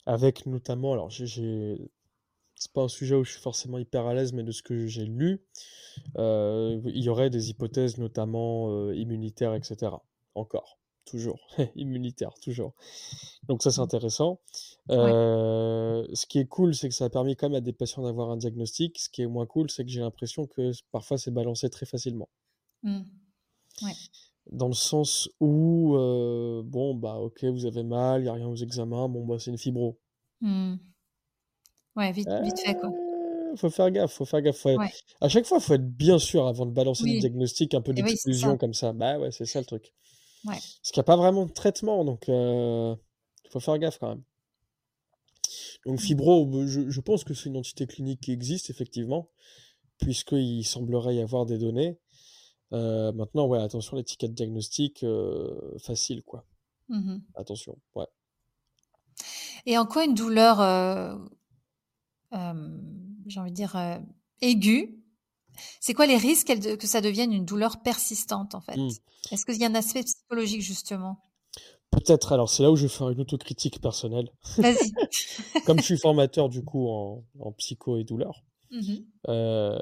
[0.06, 1.92] avec notamment, alors, j'ai- j'ai,
[2.56, 4.86] c'est pas un sujet où je suis forcément hyper à l'aise, mais de ce que
[4.86, 5.42] j'ai lu,
[6.18, 9.98] euh, il y aurait des hypothèses notamment euh, immunitaires, etc.
[10.36, 11.40] Encore, toujours,
[11.76, 12.74] immunitaire, toujours.
[13.48, 14.40] Donc ça, c'est intéressant.
[14.90, 18.04] Euh, ce qui est cool, c'est que ça a permis quand même à des patients
[18.04, 19.00] d'avoir un diagnostic.
[19.00, 22.30] Ce qui est moins cool, c'est que j'ai l'impression que parfois c'est balancé très facilement.
[22.84, 23.02] Hmm.
[24.52, 28.48] Dans le sens où, euh, bon, bah ok, vous avez mal, il n'y a rien
[28.48, 29.98] aux examens, bon, bah c'est une fibro.
[30.42, 30.76] Hmm.
[31.96, 32.90] Ouais, vite, vite fait, quoi.
[32.90, 34.58] Euh, Faut faire gaffe, faut faire gaffe.
[34.58, 34.90] faut- Ouais.
[35.22, 37.20] À chaque fois, il faut être bien sûr avant de balancer des Oui.
[37.20, 38.58] diagnostics, un peu oui, d'exclusion ça.
[38.58, 38.94] comme ça.
[38.94, 39.94] Bah ouais, c'est ça le truc.
[40.46, 40.56] Ouais.
[40.56, 44.24] Parce qu'il n'y a pas vraiment de traitement, donc il faut faire gaffe quand même.
[45.86, 49.30] Donc fibro, bah, je, je pense que c'est une entité clinique qui existe effectivement,
[50.00, 52.00] puisqu'il semblerait y avoir des données.
[52.74, 56.46] Euh, maintenant, ouais, attention, l'étiquette diagnostique, euh, facile, quoi.
[56.90, 57.22] Mhm.
[57.36, 58.08] Attention, ouais.
[59.66, 61.16] Et en quoi une douleur, euh,
[62.34, 62.80] euh,
[63.28, 64.00] j'ai envie de dire, euh,
[64.42, 65.03] aiguë,
[65.80, 68.78] c'est quoi les risques que ça devienne une douleur persistante, en fait?
[68.78, 68.90] Hmm.
[69.32, 71.18] Est-ce qu'il y a un aspect psychologique, justement?
[71.92, 74.32] Peut-être, alors c'est là où je vais faire une autocritique personnelle.
[74.58, 74.92] Vas-y.
[75.66, 79.06] Comme je suis formateur du coup en, en psycho et douleur, Mhm.
[79.30, 79.80] euh,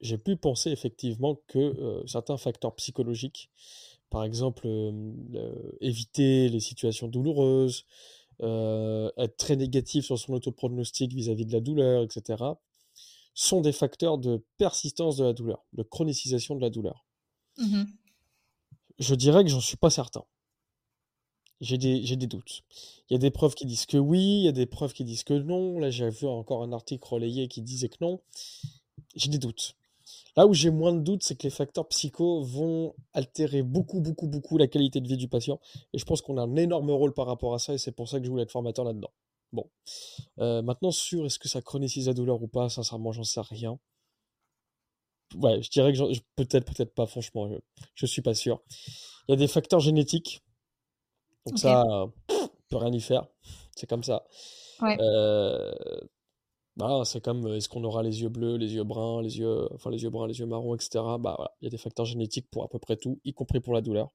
[0.00, 3.50] j'ai pu penser effectivement que euh, certains facteurs psychologiques,
[4.08, 5.12] par exemple euh,
[5.82, 7.84] éviter les situations douloureuses,
[8.40, 12.42] être très négatif sur son autopronostic vis-à-vis de la douleur, etc.,
[13.34, 17.04] sont des facteurs de persistance de la douleur, de chronicisation de la douleur.
[17.58, 17.86] Mhm.
[18.98, 20.24] Je dirais que j'en suis pas certain.
[21.60, 22.62] J'ai des, j'ai des doutes.
[23.08, 25.04] Il y a des preuves qui disent que oui, il y a des preuves qui
[25.04, 25.78] disent que non.
[25.78, 28.20] Là, j'ai vu encore un article relayé qui disait que non.
[29.16, 29.74] J'ai des doutes.
[30.36, 34.26] Là où j'ai moins de doutes, c'est que les facteurs psycho vont altérer beaucoup, beaucoup,
[34.26, 35.60] beaucoup la qualité de vie du patient.
[35.92, 38.08] Et je pense qu'on a un énorme rôle par rapport à ça, et c'est pour
[38.08, 39.10] ça que je voulais être formateur là-dedans.
[39.54, 39.70] Bon.
[40.38, 43.78] Euh, maintenant, sur est-ce que ça chronicise la douleur ou pas, sincèrement, j'en sais rien.
[45.36, 45.98] Ouais, je dirais que
[46.36, 47.56] peut-être, peut-être pas, franchement, je,
[47.94, 48.62] je suis pas sûr.
[49.26, 50.42] Il y a des facteurs génétiques.
[51.46, 51.60] Donc Ok.
[51.60, 52.06] ça, euh,
[52.68, 53.26] peut rien y faire.
[53.76, 54.24] C'est comme ça.
[54.80, 54.96] Ouais.
[55.00, 55.72] Euh,
[56.76, 59.68] bah, c'est comme euh, est-ce qu'on aura les yeux bleus, les yeux bruns, les yeux,
[59.72, 60.90] enfin les yeux bruns, les yeux marrons, etc.
[61.20, 63.60] Bah voilà, il y a des facteurs génétiques pour à peu près tout, y compris
[63.60, 64.08] pour la douleur.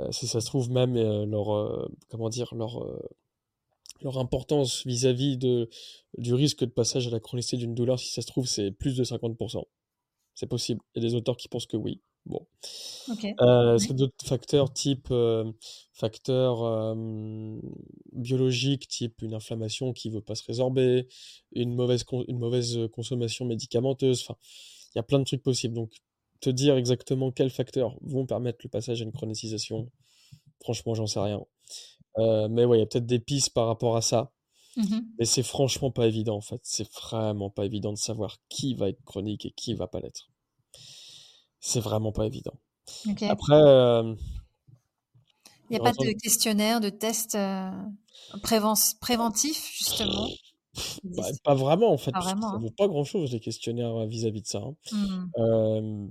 [0.00, 2.84] Euh, si ça se trouve même euh, leur, comment dire, leur,
[4.00, 5.68] leur importance vis-à-vis de
[6.18, 8.96] du risque de passage à la chronicité d'une douleur, si ça se trouve, c'est plus
[8.96, 9.64] de 50%.
[10.34, 10.80] C'est possible.
[10.94, 12.00] Il y a des auteurs qui pensent que oui.
[12.24, 12.46] Bon.
[13.08, 13.24] Ok.
[13.40, 13.86] Euh, est-ce Oui.
[13.86, 15.50] qu'il y a d'autres facteurs type euh,
[15.92, 17.58] facteurs euh,
[18.12, 21.08] biologiques, type une inflammation qui veut pas se résorber,
[21.52, 24.36] une mauvaise, une mauvaise consommation médicamenteuse, enfin,
[24.94, 25.74] il y a plein de trucs possibles.
[25.74, 25.92] Donc,
[26.40, 29.90] te dire exactement quels facteurs vont permettre le passage à une chronicisation,
[30.60, 31.44] franchement, j'en sais rien.
[32.18, 34.30] Euh, mais ouais, il y a peut-être des pistes par rapport à ça.
[34.76, 35.06] Mhm.
[35.18, 36.60] Mais c'est franchement pas évident en fait.
[36.64, 40.30] C'est vraiment pas évident de savoir qui va être chronique et qui va pas l'être.
[41.60, 42.54] C'est vraiment pas évident.
[43.28, 44.14] Après, euh,
[45.70, 47.70] Il n'y a pas de que- questionnaire, de test euh,
[48.42, 50.28] préven- préventif, justement?
[51.04, 52.58] Bah, pas vraiment en fait, Pas vraiment, ça hein.
[52.60, 54.58] vaut pas grand-chose les questionnaires euh, vis-à-vis de ça.
[54.58, 54.74] hein.
[54.90, 55.26] Hmm.
[55.38, 56.06] Euh,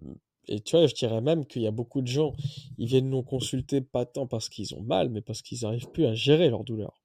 [0.51, 2.33] et tu vois, je dirais même qu'il y a beaucoup de gens,
[2.77, 6.05] ils viennent nous consulter pas tant parce qu'ils ont mal, mais parce qu'ils n'arrivent plus
[6.05, 7.01] à gérer leur douleur.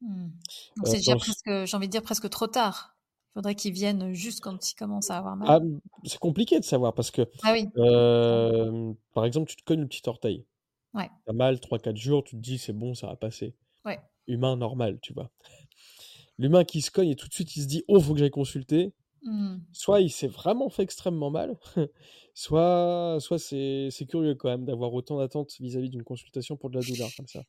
[0.00, 0.28] Hmm.
[0.76, 2.96] Donc Euh, c'est déjà dans presque, j'ai envie de dire presque trop tard.
[3.30, 5.48] Il faudrait qu'ils viennent juste quand ils commencent à avoir mal.
[5.48, 5.60] Ah,
[6.04, 7.68] c'est compliqué de savoir parce que, Ah oui.
[7.76, 10.44] euh, par exemple, tu te cognes le petit orteil.
[10.94, 11.08] Ouais.
[11.26, 13.54] T'as mal 3-4 jours, tu te dis c'est bon, ça va passer.
[13.84, 14.00] Ouais.
[14.26, 15.30] Humain normal, tu vois.
[16.38, 18.30] L'humain qui se cogne et tout de suite il se dit oh, faut que j'aille
[18.30, 18.92] consulter.
[19.22, 19.58] Mmh.
[19.72, 21.58] Soit il s'est vraiment fait extrêmement mal,
[22.34, 26.86] soit soit c'est curieux quand même d'avoir autant d'attentes vis-à-vis d'une consultation pour de la
[26.86, 27.42] douleur comme ça.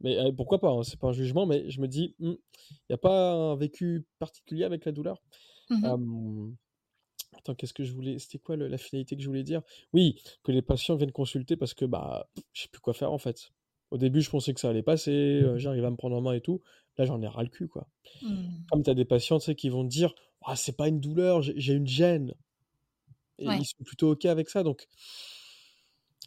[0.00, 2.38] Mais euh, pourquoi pas, hein, c'est pas un jugement, mais je me dis, il
[2.88, 5.22] n'y a pas un vécu particulier avec la douleur?
[5.70, 6.54] Mmh
[7.36, 9.62] attends, qu'est-ce que je voulais c'était quoi le la finalité que je voulais dire?
[9.92, 13.18] Oui, que les patients viennent consulter parce que, bah, je sais plus quoi faire en
[13.18, 13.52] fait.
[13.90, 16.32] Au début, je pensais que ça allait passer, heu, j'arrive à me prendre en main
[16.32, 16.60] et tout.
[16.96, 17.88] Là, j'en ai ras le cul, quoi.
[18.22, 18.48] Mmh.
[18.70, 21.74] Comme tu as des patients, qui vont te dire: «Ah, c'est pas une douleur, j'ai
[21.74, 22.34] une gêne»
[23.38, 23.60] et Ouais.
[23.60, 24.86] ils sont plutôt OK avec ça donc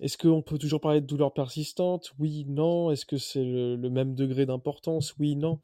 [0.02, 2.14] est-ce qu'on peut toujours parler de douleur persistante?
[2.18, 2.90] Oui, non.
[2.92, 5.16] Est-ce que c'est le le même degré d'importance?
[5.20, 5.60] Oui, non.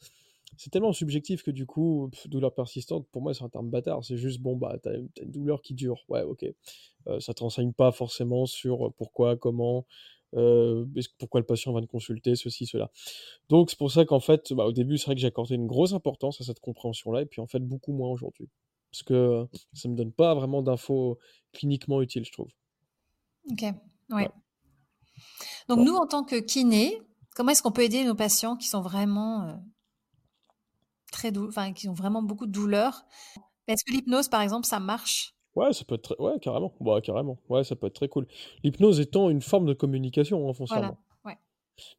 [0.57, 4.03] C'est tellement subjectif que du coup, pff, douleur persistante, pour moi, c'est un terme bâtard.
[4.05, 6.03] C'est juste, bon, bah, tu as une douleur qui dure.
[6.09, 6.43] Ouais, OK.
[7.07, 9.85] Heu, ça te renseigne pas forcément sur, pourquoi, comment,
[10.34, 12.92] est-ce pourquoi le patient va te consulter, ceci, cela?
[13.50, 15.94] Donc c'est pour ça qu'en fait, bah, au début, c'est vrai que j'accordais une grosse
[15.94, 18.50] importance à cette compréhension-là et puis en fait beaucoup moins aujourd'hui.
[18.92, 21.20] Parce que ça me donne pas vraiment d'infos
[21.54, 22.50] cliniquement utiles, je trouve.
[23.52, 23.76] OK, ouais.
[24.10, 24.30] Ouais.
[25.68, 25.86] Donc Bon.
[25.86, 27.02] nous, en tant que kiné,
[27.36, 29.56] comment est-ce qu'on peut aider nos patients qui sont vraiment, heu
[31.12, 33.06] très dou enfin, qui ont vraiment beaucoup de douleur?
[33.68, 35.36] Est-ce que l'hypnose, par exemple, ça marche?
[35.55, 36.73] Ouais, ça peut être très ouais, carrément.
[36.79, 37.39] Bah, carrément.
[37.49, 38.27] Ouais, ça peut être très cool.
[38.63, 40.99] L'hypnose étant une forme de communication, hein, Voilà, foncièrement.
[41.25, 41.39] ouais.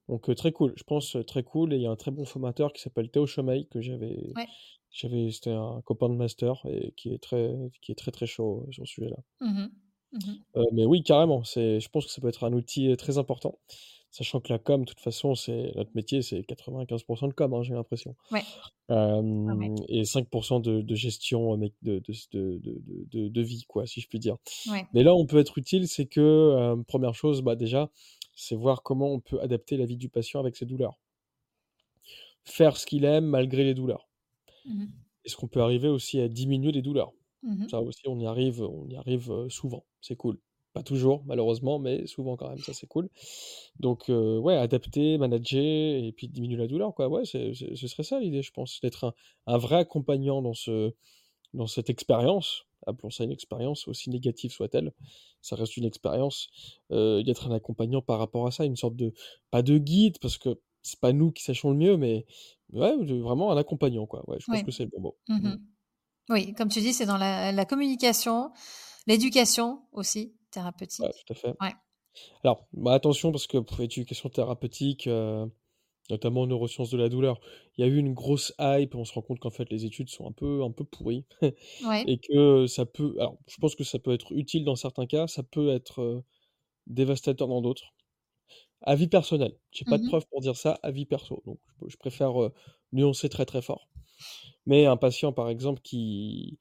[0.09, 0.73] Donc heu, très cool.
[0.77, 3.11] Je pense, heu, très cool et il y a un très bon formateur qui s'appelle
[3.11, 4.51] Théo Chomeil que j'avais Ouais.
[4.91, 8.65] j'avais c'était un copain de master et qui est très qui est très, très chaud,
[8.69, 9.17] heu, sur ce sujet-là.
[9.41, 9.71] Mmh mh.
[10.13, 10.45] Mmh mh.
[10.57, 13.59] Heu, mais oui, carrément, c'est je pense que ça peut être un outil, très important.
[14.13, 17.63] Sachant que la com, de toute façon, c'est notre métier, c'est 95% de com, hein,
[17.63, 18.17] j'ai l'impression.
[18.31, 18.43] Ouais.
[18.89, 19.71] Ouais.
[19.89, 20.29] Et 5
[20.63, 22.03] de de gestion, mec de
[23.13, 24.37] de vie, quoi, si je puis dire.
[24.67, 24.87] Ouais.
[24.95, 27.91] Mais là on peut être utile, c'est que, hem, 1re chose, bah, déjà,
[28.35, 30.97] c'est voir comment on peut adapter la vie du patient avec ses douleurs.
[32.45, 34.09] Faire ce qu'il aime malgré les douleurs.
[34.65, 35.01] Mmh mh.
[35.25, 37.13] Est-ce qu'on peut arriver aussi à diminuer les douleurs?
[37.43, 37.69] Mmh mh.
[37.71, 40.39] Ça aussi, on y arrive, on y arrive, souvent, c'est cool.
[40.75, 43.09] Pas toujours, malheureusement, mais souvent quand même, ça c'est cool.
[43.81, 47.09] Donc heu, ouais, adapter, manager et puis diminuer la douleur, quoi.
[47.09, 49.15] Ouais, c'est c'est ce serait ça l'idée, je pense, d'être un
[49.47, 50.93] un vrai accompagnant dans ce
[51.55, 54.93] dans cette expérience, appelons ça une expérience, aussi négative soit-elle,
[55.43, 56.49] ça reste une expérience,
[56.93, 59.13] heu, d'être un accompagnant par rapport à ça, une sorte de
[59.51, 62.27] pas de guide parce que c'est pas nous qui sachons le mieux, mais
[62.73, 64.25] ouais, vraiment un accompagnant, quoi.
[64.31, 64.65] Ouais, je pense Ouais.
[64.65, 65.17] que c'est le bon mot.
[65.29, 65.53] Mmh Mmh.
[65.55, 65.59] mh.
[66.31, 68.53] Oui, comme tu dis, c'est dans la la communication,
[69.07, 70.37] l'éducation aussi,
[70.99, 71.27] Ouais, thérapeutique.
[71.27, 71.55] tout à fait.
[71.61, 71.75] Ouais.
[72.45, 75.51] Alors, bah, attention parce que pour éducation thérapeutique, heu,
[76.11, 77.41] notamment en neurosciences de la douleur,
[77.79, 80.11] il y a eu une grosse hype, on se rend compte qu'en fait les études
[80.11, 81.27] sont un peu un peu pourries
[81.81, 82.07] Ouais.
[82.07, 85.27] et que ça peut alors je pense que ça peut être utile dans certains cas,
[85.29, 86.25] ça peut être, heu,
[86.89, 87.95] dévastateur dans d'autres.
[88.83, 90.13] Avis personnel, j'ai pas Mmh de mh.
[90.13, 92.53] preuves pour dire ça, avis perso, donc je préfère, heu,
[92.93, 93.89] nuancer très, très fort.
[94.67, 96.59] Mais un patient par exemple qui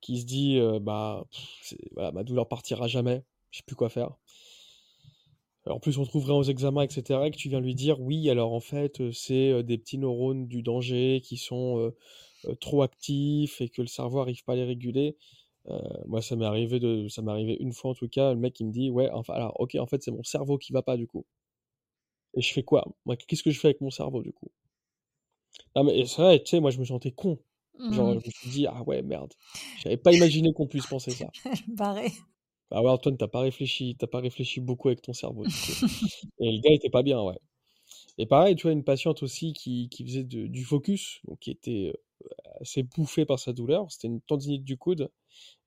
[0.00, 1.24] qui se dit, «Bah,
[1.92, 4.10] voilà, ma douleur partira jamais, je sais plus quoi faire».
[5.66, 8.28] En plus, on trouverait aux examens et cetera et que tu viens lui dire: «Oui,
[8.30, 11.92] alors en fait, c'est, des petits neurones du danger qui sont,
[12.60, 15.16] trop actifs et que le cerveau arrive pas à les réguler».
[16.06, 18.58] Moi, ça m'est arrivé de ça m'est arrivé une fois en tout cas, le mec
[18.60, 21.06] il me dit: «Ouais, alors OK, en fait, c'est mon cerveau qui va pas du
[21.06, 21.24] coup».
[22.34, 22.84] Et je fais quoi?
[23.28, 24.50] Qu'est-ce que je fais avec mon cerveau du coup?
[25.74, 27.38] Ah mais c'est vrai, tu sais, moi je me sentais con.
[27.88, 28.20] Genre, Mmh.
[28.20, 29.32] je me suis dit: «Ah ouais, merde,
[29.82, 31.26] j'avais pas imaginé qu'on puisse penser ça».
[31.68, 32.12] Barré.
[32.70, 35.44] Ah ouais, Antoine, tu as pas réfléchi tu as pas réfléchi beaucoup avec ton cerveau
[35.44, 35.72] du coup.
[36.40, 37.38] Et le gars était pas bien, ouais.
[38.18, 41.50] Et pareil, tu vois, une patiente aussi qui qui faisait de du focus, donc qui
[41.50, 41.92] était,
[42.60, 45.10] assez bouffée par sa douleur, c'était une tendinite du coude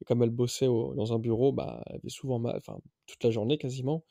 [0.02, 3.24] et comme elle bossait au dans un bureau, bah, elle avait souvent mal, enfin toute
[3.24, 4.04] la journée quasiment.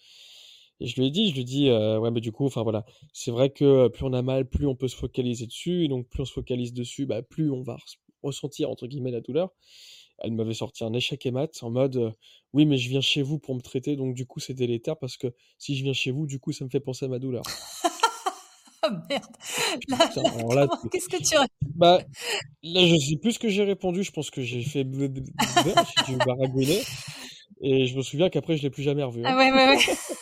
[0.80, 2.62] Et je lui ai dit je lui ai dit: «Heu, ouais, mais du coup, enfin
[2.62, 5.88] voilà, c'est vrai que plus on a mal, plus on peut se focaliser dessus et
[5.88, 9.20] donc plus on se focalise dessus, bah, plus on va res ressentir entre guillemets «la
[9.20, 9.50] douleur».
[10.18, 12.14] Elle m'avait sorti un échec et mat en mode,
[12.52, 15.16] «Oui, mais je viens chez vous pour me traiter, donc du coup c'est délétère parce
[15.16, 17.42] que si je viens chez vous, du coup ça me fait penser à ma douleur».
[18.84, 19.24] Oh merde!
[19.88, 21.36] Là qu'est-ce que tu
[21.76, 22.02] bah,
[22.64, 26.16] là, je sais plus ce que j'ai répondu, je pense que j'ai fait j'ai dû
[26.26, 26.80] baragouiner
[27.62, 29.36] et je me souviens qu'après je l'ai plus jamais revu, Ah hein.
[29.38, 29.78] ouais, ouais, ouais.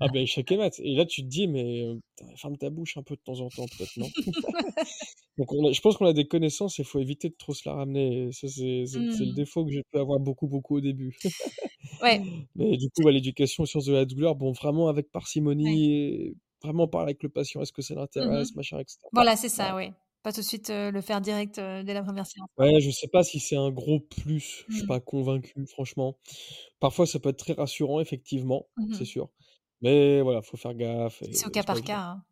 [0.00, 2.98] Ah bah, échec et mat et là tu te dis: «Mais, putain, ferme ta bouche
[2.98, 4.12] un peu de temps en temps peut-être, non?»
[5.38, 7.54] Donc on a je pense qu'on a des connaissances et il faut éviter de trop
[7.54, 9.34] se la ramener et ça c'est c'est le Mmh.
[9.34, 11.18] défaut que j'ai pu avoir beaucoup, beaucoup au début.
[12.00, 12.20] Ouais.
[12.56, 15.10] Mais du coup, ouais, l'éducation aux sciences de la douleur, bon, vraiment avec
[15.64, 15.76] Ouais.
[15.76, 19.10] parcimonie et vraiment parler avec le patient, est-ce que ça Mmh l'intéresse, machin et cetera.
[19.12, 19.70] Voilà, c'est Ouais.
[19.70, 19.92] ça, oui.
[20.22, 22.48] Pas tout de suite, heu, le faire direct, heu, dès la 1re séance.
[22.58, 24.86] Ouais, je sais pas si c'est un gros plus, je suis Mmh.
[24.86, 26.18] pas convaincu franchement.
[26.80, 29.30] Parfois ça peut être très rassurant effectivement, Mmh c'est sûr.
[29.82, 32.22] Mais voilà, faut faire gaffe et C'est au cas par cas, hein.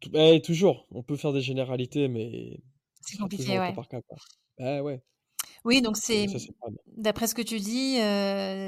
[0.00, 2.58] T beh, toujours, on peut faire des généralités, mais
[3.02, 3.72] C'est ce sera toujours compliqué, au cas ouais.
[3.72, 4.18] par cas, quoi.
[4.58, 5.00] Bah ouais.
[5.64, 6.26] Oui, donc c'est
[6.96, 7.94] d'après ce que tu dis,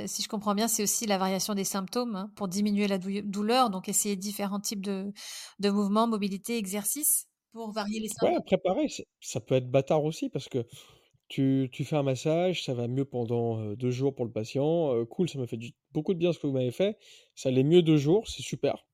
[0.08, 3.70] si je comprends bien, c'est aussi la variation des symptômes hein, pour diminuer la douleur,
[3.70, 5.12] donc essayer différents types de,
[5.58, 8.34] de mouvements, mobilité, exercices pour varier les symptômes.
[8.36, 8.86] Ouais, préparer,
[9.20, 10.64] ça peut être bâtard aussi parce que
[11.28, 15.04] tu, fais un massage, ça va mieux pendant deux jours pour le patient.
[15.06, 15.58] cool, ça m'a fait
[15.92, 16.98] beaucoup de bien ce que vous m'avez fait.
[17.34, 18.86] Ça allait mieux deux jours, c'est super.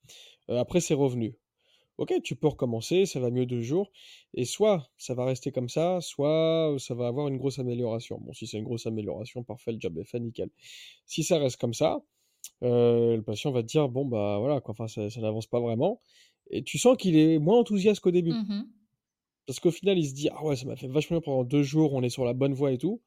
[0.49, 1.37] après, c'est revenu.
[1.99, 3.93] Ok, tu peux recommencer, ça va mieux deux jours.
[4.35, 8.19] Et soit ça va rester comme ça, soit ça va avoir une grosse amélioration.
[8.19, 10.51] Bon, si c'est une grosse amélioration, parfait, le job est fait, nickel.
[11.07, 12.03] Si ça reste comme ça,
[12.63, 16.01] le patient va te dire, bon, bah voilà, quoi, enfin, ça, n'avance pas vraiment.
[16.51, 18.33] Et tu sens qu'il est moins enthousiaste qu'au début.
[18.33, 18.65] Mmh
[19.47, 21.63] parce qu'au final, il se dit Ah ouais, ça m'a fait vachement bien pendant deux
[21.63, 23.01] jours, on est sur la bonne voie et tout.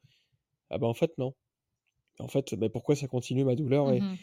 [0.70, 1.34] Ah bah en fait, non.
[2.20, 4.18] En fait, bah, pourquoi ça continue ma douleur et mmh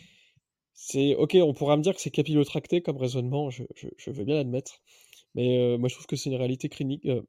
[0.74, 3.64] C'est ok, on pourra me dire que c'est capillotracté comme raisonnement, je,
[3.96, 4.80] je, veux bien l'admettre.
[5.34, 7.22] Mais moi, je trouve que c'est une réalité clinique, euh,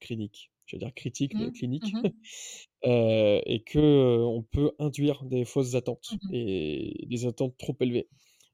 [0.00, 1.52] clinique, je veux dire critique, mais mmh.
[1.52, 2.08] clinique, Mmh
[2.86, 8.08] euh, et que on peut induire des fausses attentes et des attentes trop élevées.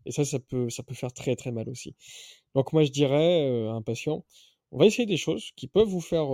[0.07, 1.95] Et ça, ça peut, ça peut faire très très mal aussi.
[2.55, 4.25] Donc moi, je dirais à un patient,
[4.73, 6.27] on va essayer des choses qui peuvent vous faire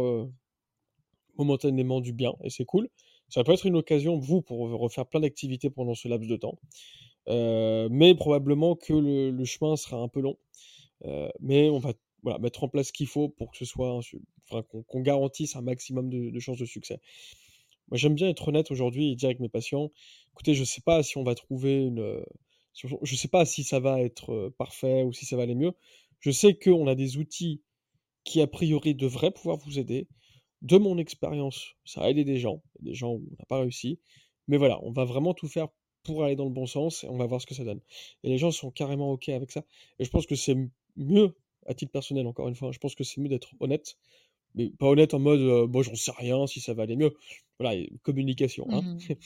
[1.37, 2.89] momentanément du bien, et c'est cool.
[3.29, 6.59] Ça peut être une occasion, vous, pour refaire plein d'activités pendant ce laps de temps.
[7.27, 10.39] mais probablement que le, chemin sera un peu long.
[11.41, 14.01] mais on va voilà, mettre en place ce qu'il faut pour que ce soit,
[14.51, 17.01] enfin, qu'on garantisse un maximum de, chances de succès.
[17.89, 19.91] Moi, j'aime bien être honnête aujourd'hui et dire avec mes patients,
[20.33, 22.23] écoutez, je ne sais pas si on va trouver une,
[22.75, 25.73] je ne sais pas si ça va être parfait ou si ça va aller mieux.
[26.21, 27.63] Je sais qu'on a des outils
[28.29, 30.07] qui a priori devrait pouvoir vous aider.
[30.61, 34.01] De mon expérience, ça a aidé des gens, des gens où on n'a pas réussi.
[34.49, 35.69] Mais voilà, on va vraiment tout faire
[36.03, 37.81] pour aller dans le bon sens et on va voir ce que ça donne.
[38.23, 39.65] Et les gens sont carrément OK avec ça.
[39.99, 40.57] Et je pense que c'est
[40.97, 41.37] mieux,
[41.67, 43.97] à titre personnel, encore une fois, je pense que c'est mieux d'être honnête.
[44.59, 47.15] Mais pas honnête en mode, euh, bon, j'en sais rien si ça va aller mieux.
[47.59, 48.67] Voilà, communication.
[48.71, 48.83] Hein.
[48.83, 49.15] Mmh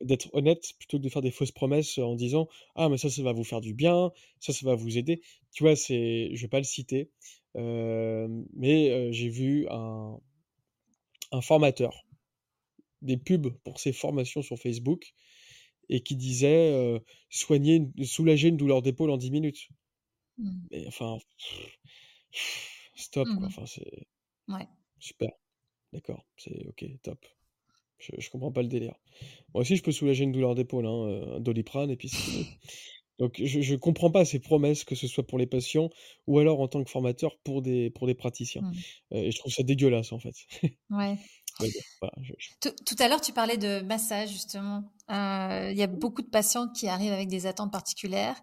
[0.00, 3.20] d'être honnête plutôt que de faire des fausses promesses en disant ah mais ça ça
[3.24, 6.46] va vous faire du bien ça ça va vous aider tu vois c'est je vais
[6.46, 7.10] pas le citer
[7.56, 10.20] mais j'ai vu un,
[11.32, 12.06] un formateur,
[13.02, 15.14] des pubs pour ses formations sur Facebook,
[15.88, 19.68] et qui disait soigner, soulager une douleur d'épaule en 10 minutes.
[20.38, 20.60] Mmh.
[20.70, 21.18] Mais enfin,
[22.94, 23.40] stop, quoi.
[23.40, 24.06] Mmh enfin, c'est
[24.48, 24.68] ouais.
[24.98, 25.30] super.
[25.92, 27.24] D'accord, c'est ok, top.
[27.98, 28.94] Je, je, comprends pas le délire.
[29.54, 32.46] Moi aussi, je peux soulager une douleur d'épaule, hein, un doliprane, et puis c'est
[33.18, 35.90] Donc je ne comprends pas ces promesses, que ce soit pour les patients
[36.26, 38.62] ou alors en tant que formateur pour des, pour des praticiens.
[38.62, 38.72] Mmh.
[39.12, 40.34] Euh, et je trouve ça dégueulasse en fait.
[40.90, 41.16] Ouais.
[42.60, 44.84] tout, à l'heure, tu parlais de massage justement.
[45.10, 48.40] Euh, il y a beaucoup de patients qui arrivent avec des attentes particulières.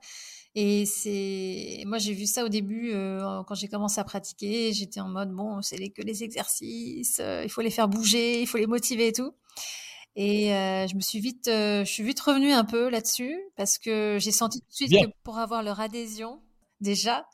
[0.58, 4.72] Et c'est, moi j'ai vu ça au début euh, quand j'ai commencé à pratiquer.
[4.74, 8.58] J'étais en mode bon, c'est que les exercices, il faut les faire bouger, il faut
[8.58, 9.34] les motiver et tout.
[10.16, 13.78] Et euh, je me suis vite, euh, je suis vite revenue un peu là-dessus parce
[13.78, 16.42] que j'ai senti tout de suite que pour avoir leur adhésion
[16.80, 17.28] déjà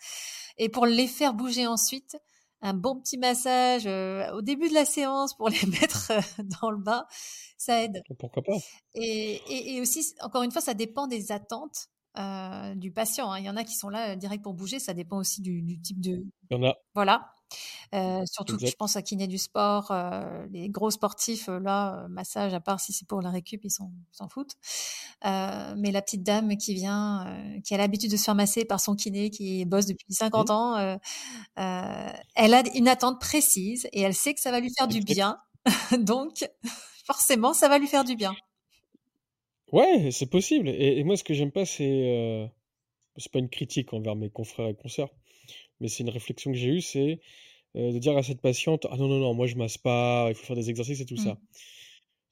[0.58, 2.18] et pour les faire bouger ensuite,
[2.62, 6.12] un bon petit massage euh, au début de la séance pour les mettre
[6.62, 7.06] dans le bain,
[7.56, 8.02] ça aide.
[8.18, 8.58] Pourquoi pas?
[8.96, 11.90] Et, et, et, aussi, encore une fois, ça dépend des attentes
[12.76, 13.32] du patient.
[13.32, 13.40] Hein.
[13.40, 15.80] Il y en a qui sont là direct pour bouger, ça dépend aussi du, du
[15.80, 16.26] type de.
[16.50, 16.76] Il y en a.
[16.96, 17.32] Voilà.
[17.94, 22.54] Euh, surtout je pense à kiné du sport, euh, les gros sportifs, euh, là, massage,
[22.54, 24.56] à part si c'est pour la récup, ils s'en foutent.
[25.24, 27.26] mais la petite dame qui vient,
[27.64, 30.98] qui a l'habitude de se faire masser par son kiné, qui bosse depuis 50 ans,
[31.56, 35.38] elle a une attente précise et elle sait que ça va lui faire du bien.
[36.00, 36.50] Donc,
[37.06, 38.34] forcément, ça va lui faire du bien.
[39.72, 40.70] Ouais, c'est possible.
[40.70, 42.50] Et, moi, ce que j'aime pas, c'est
[43.18, 45.14] c'est pas une critique envers mes confrères et consoeurs,
[45.80, 47.20] mais c'est une réflexion que j'ai eue, c'est
[47.76, 50.46] de dire à cette patiente, ah non non non, moi je masse pas, il faut
[50.46, 51.38] faire des exercices et tout ça.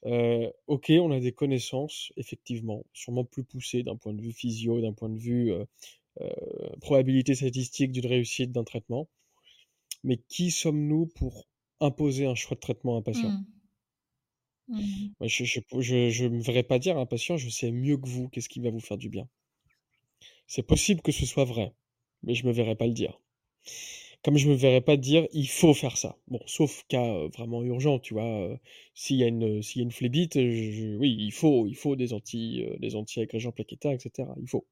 [0.06, 0.47] Mmh.
[0.67, 4.93] ok, on a des connaissances, effectivement, sûrement plus poussées d'un point de vue physio, d'un
[4.93, 5.52] point de vue
[6.82, 9.08] probabilité statistique d'une réussite d'un traitement.
[10.04, 11.47] Mais qui sommes-nous pour
[11.82, 13.32] imposer un choix de traitement à un patient?
[13.32, 13.45] Mmh.
[14.69, 15.27] Mmh.
[15.27, 18.49] je ne me verrais pas dire à un patient, je sais mieux que vous, qu'est-ce
[18.49, 19.27] qui va vous faire du bien.
[20.47, 21.73] C'est possible que ce soit vrai,
[22.23, 23.19] mais je ne me verrais pas le dire.
[24.24, 26.17] Comme je ne me verrais pas dire, il faut faire ça.
[26.28, 28.59] Bon, sauf cas vraiment urgent, tu vois.
[28.93, 32.13] s'il y a une, s'il y a une phlébite, oui, il faut, il faut des
[32.13, 34.28] anti, des anti-agrégants plaquettaires, etc.
[34.41, 34.67] Il faut.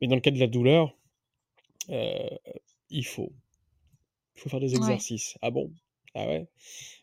[0.00, 0.94] Mais dans le cas de la douleur,
[1.88, 3.32] il faut.
[4.36, 5.36] Il faut faire des exercices.
[5.42, 5.72] Ah bon?
[6.14, 6.46] Ah ouais?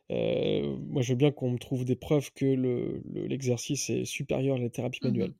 [0.10, 4.70] Moi, je veux bien qu'on me trouve des preuves que l'exercice est supérieur à la
[4.70, 5.34] thérapie mmh manuelle.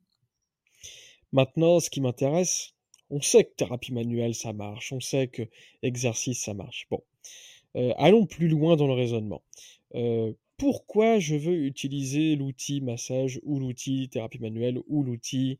[1.32, 2.74] Maintenant, ce qui m'intéresse,
[3.10, 5.42] on sait que thérapie manuelle, ça marche, on sait que
[5.82, 6.86] exercice, ça marche.
[6.90, 7.02] Bon,
[7.96, 9.42] allons plus loin dans le raisonnement.
[10.56, 15.58] pourquoi je veux utiliser l'outil massage ou l'outil thérapie manuelle ou l'outil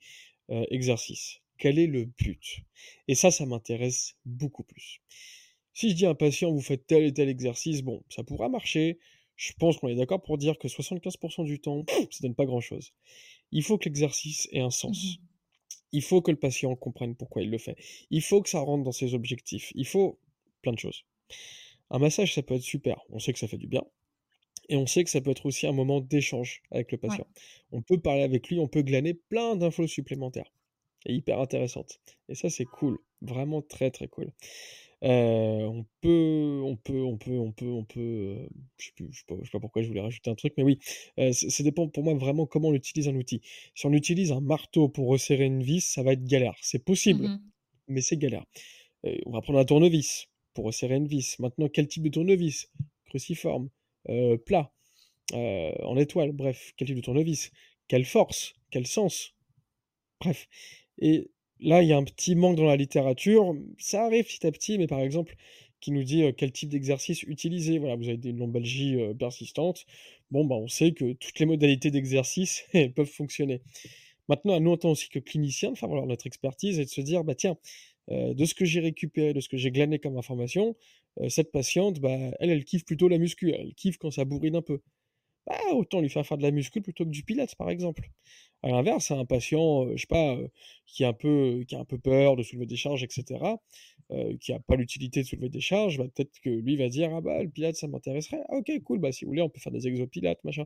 [0.51, 1.41] euh, exercice?
[1.57, 2.61] Quel est le but?
[3.09, 5.01] Et ça, ça m'intéresse beaucoup plus.
[5.79, 8.49] Si je dis à un patient, vous faites tel et tel exercice, bon, ça pourra
[8.49, 8.99] marcher.
[9.37, 12.93] Je pense qu'on est d'accord pour dire que 75% du temps, ça donne pas grand-chose.
[13.53, 15.21] Il faut que l'exercice ait un sens.
[15.21, 15.25] Mmh
[15.93, 17.77] il faut que le patient comprenne pourquoi il le fait.
[18.11, 19.73] Il faut que ça rentre dans ses objectifs.
[19.75, 20.19] Il faut
[20.61, 21.05] plein de choses.
[21.91, 23.01] Un massage, ça peut être super.
[23.09, 23.85] On sait que ça fait du bien.
[24.69, 27.27] Et on sait que ça peut être aussi un moment d'échange avec le patient.
[27.73, 30.53] On peut parler avec lui, on peut glaner plein d'infos supplémentaires.
[31.07, 32.01] Et hyper intéressantes.
[32.29, 32.99] Et ça, c'est cool.
[33.23, 34.31] Vraiment très, très cool.
[35.05, 38.01] Euh, on peut, on peut, on peut, on peut, on peut.
[38.01, 40.79] Euh, je sais, sais, pas, pourquoi je voulais rajouter un truc, mais oui,
[41.19, 43.41] euh, ça dépend pour moi vraiment comment on utilise un outil.
[43.75, 46.57] Si on utilise un marteau pour resserrer une vis, ça va être galère.
[46.63, 47.41] C'est possible, mmh
[47.91, 48.45] mais c'est galère.
[49.25, 51.39] on va prendre un tournevis pour resserrer une vis.
[51.39, 52.71] Maintenant, quel type de tournevis?
[53.07, 53.71] Cruciforme,
[54.45, 54.71] plat,
[55.33, 57.51] en étoile, bref, quel type de tournevis?
[57.89, 58.57] Quelle force?
[58.71, 59.35] Quel sens?
[60.21, 60.49] Bref.
[60.99, 61.31] Et
[61.61, 63.55] là, il y a un petit manque dans la littérature.
[63.79, 65.37] Ça arrive petit à petit, mais par exemple,
[65.81, 67.79] qui nous dit quel type d'exercice utiliser.
[67.79, 69.85] Voilà, vous avez des lombalgies persistantes.
[70.31, 72.65] Bon, bah, on sait que toutes les modalités d'exercice
[72.97, 73.63] peuvent fonctionner.
[74.29, 76.91] Maintenant, à nous, en tant aussi que cliniciens, de faire valoir notre expertise et de
[76.91, 77.57] se dire, bah tiens,
[78.11, 80.77] de ce que j'ai récupéré, de ce que j'ai glané comme information,
[81.29, 83.53] cette patiente, bah, elle, elle kiffe plutôt la muscu.
[83.53, 84.81] Elle kiffe quand ça bourrine un peu.
[85.49, 88.11] Bah, autant lui faire faire de la muscu plutôt que du pilates, par exemple.
[88.63, 90.37] À l'inverse, un patient, je sais pas,
[90.87, 93.59] qui, a un peu, qui a un peu peur de soulever des charges, etc.,
[94.41, 97.21] qui n'a pas l'utilité de soulever des charges, bah, peut-être que lui va dire Ah
[97.21, 98.41] bah, le pilates, ça m'intéresserait.
[98.49, 100.65] Ah, ok, cool, bah, si vous voulez, on peut faire des exopilates, machin.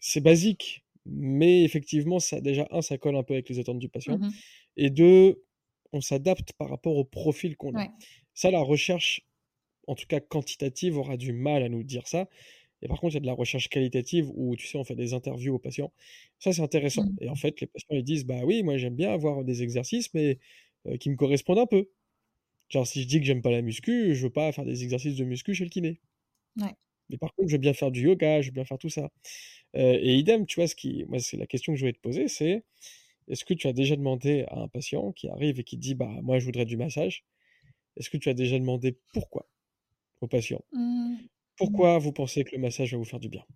[0.00, 3.88] C'est basique, mais effectivement, ça, déjà, un, ça colle un peu avec les attentes du
[3.88, 4.30] patient, mmh
[4.76, 5.44] et deux,
[5.92, 7.86] on s'adapte par rapport au profil qu'on a.
[8.32, 9.20] Ça, la recherche,
[9.86, 12.28] en tout cas quantitative, aura du mal à nous dire ça.
[12.82, 14.96] Et par contre, il y a de la recherche qualitative où, tu sais, on fait
[14.96, 15.92] des interviews aux patients.
[16.38, 17.04] Ça, c'est intéressant.
[17.04, 17.16] Mmh.
[17.20, 20.12] Et en fait, les patients, ils disent, bah oui, moi, j'aime bien avoir des exercices,
[20.14, 20.38] mais
[20.86, 21.88] euh, qui me correspondent un peu.
[22.68, 25.16] Genre, si je dis que j'aime pas la muscu, je veux pas faire des exercices
[25.16, 26.00] de muscu chez le kiné.
[27.10, 29.10] Mais par contre, je veux bien faire du yoga, je veux bien faire tout ça.
[29.76, 32.00] Euh, et idem, tu vois, ce qui, moi, c'est la question que je voulais te
[32.00, 32.64] poser, c'est
[33.28, 36.10] est-ce que tu as déjà demandé à un patient qui arrive et qui dit, bah,
[36.22, 37.24] moi, je voudrais du massage,
[37.96, 39.46] est-ce que tu as déjà demandé pourquoi
[40.20, 40.64] au patient?
[40.72, 41.16] Mmh.
[41.56, 43.46] Pourquoi vous pensez que le massage va vous faire du bien?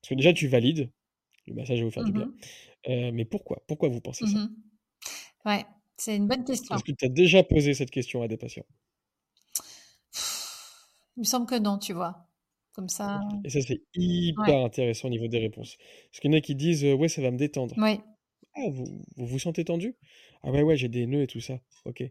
[0.00, 0.90] Parce que déjà, tu valides,
[1.46, 2.26] le massage va vous faire du bien.
[2.26, 3.64] Mmh euh, mais pourquoi?
[3.68, 4.38] Pourquoi vous pensez ça?
[4.38, 4.46] mmh
[5.46, 5.66] Ouais,
[5.96, 6.76] c'est une bonne question.
[6.76, 8.64] Est-ce que tu as déjà posé cette question à des patients
[11.16, 12.28] Il me semble que non, tu vois.
[12.72, 13.20] Comme ça.
[13.44, 15.76] Et ça, c'est hyper intéressant au niveau des réponses.
[16.10, 17.76] Parce qu'il y en a qui disent Ouais, ça va me détendre.
[18.54, 19.96] Ah, vous, vous vous sentez tendu
[20.42, 21.60] Ah, ouais, ouais, j'ai des nœuds et tout ça.
[21.84, 22.02] Ok.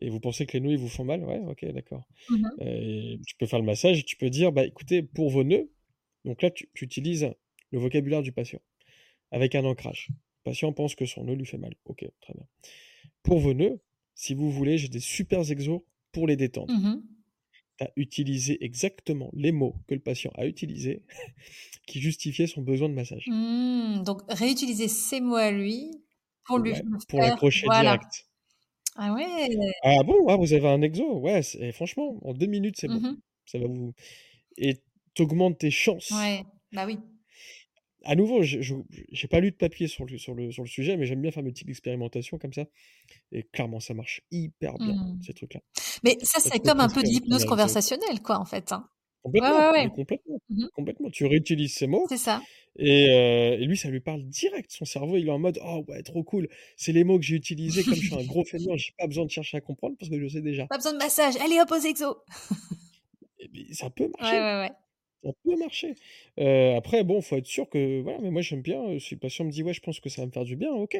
[0.00, 1.24] Et vous pensez que les nœuds, ils vous font mal?
[1.24, 2.06] Ouais, ok, d'accord.
[2.30, 5.70] Mmh tu peux faire le massage et tu peux dire, bah écoutez, pour vos nœuds,
[6.24, 7.30] donc là, tu, utilises
[7.70, 8.60] le vocabulaire du patient
[9.30, 10.08] avec un ancrage.
[10.10, 11.74] Le patient pense que son nœud lui fait mal.
[11.84, 12.46] Ok, très bien.
[13.22, 13.80] Pour vos nœuds,
[14.14, 15.80] si vous voulez, j'ai des super exos
[16.12, 16.72] pour les détendre.
[16.72, 17.02] Mmh
[17.78, 21.02] tu as utilisé exactement les mots que le patient a utilisés
[21.86, 23.24] qui justifiaient son besoin de massage.
[23.28, 25.90] Mmh, donc, réutiliser ces mots à lui
[26.44, 26.74] pour lui
[27.08, 28.26] Pour l'accrocher direct.
[28.96, 29.48] Ah ouais
[29.82, 30.26] Ah bon?
[30.28, 31.18] Ah, vous avez un exo?
[31.20, 33.00] Ouais, franchement, en deux minutes, c'est bon.
[33.00, 33.16] Mmh
[33.46, 33.94] Ça va vous
[34.58, 34.78] et
[35.14, 36.10] t'augmentes tes chances.
[36.10, 36.98] Ouais, bah oui.
[38.04, 38.58] À nouveau, je
[39.12, 41.30] j'ai pas lu de papier sur le sur le sur le sujet, mais j'aime bien
[41.30, 42.64] faire mes petites expérimentations comme ça
[43.30, 45.22] et clairement, ça marche hyper bien, mmh.
[45.22, 45.60] ces trucs-là.
[46.04, 48.88] Mais ça, c'est comme un peu de l'hypnose conversationnelle, quoi, en fait, hein?
[49.22, 51.10] Complètement, complètement, mmh complètement.
[51.10, 52.42] Tu réutilises ces mots C'est ça.
[52.76, 54.70] Et, lui, ça lui parle direct.
[54.72, 56.48] Son cerveau, il est en mode Oh ouais, trop cool.
[56.76, 57.84] C'est les mots que j'ai utilisés.
[57.84, 60.18] Comme je suis un gros fainéant, j'ai pas besoin de chercher à comprendre parce que
[60.18, 60.66] je sais déjà.
[60.66, 61.36] Pas besoin de massage.
[61.36, 62.16] Allez, hop, aux exos.
[63.72, 64.36] ça peut marcher.
[64.36, 64.72] Ouais, ouais, ouais.
[65.24, 65.94] Ça peut marcher.
[66.76, 68.00] après, bon, faut être sûr que.
[68.00, 68.98] Voilà, mais moi, j'aime bien.
[68.98, 70.72] Si le patient me dit Ouais, je pense que ça va me faire du bien,
[70.72, 70.96] ok.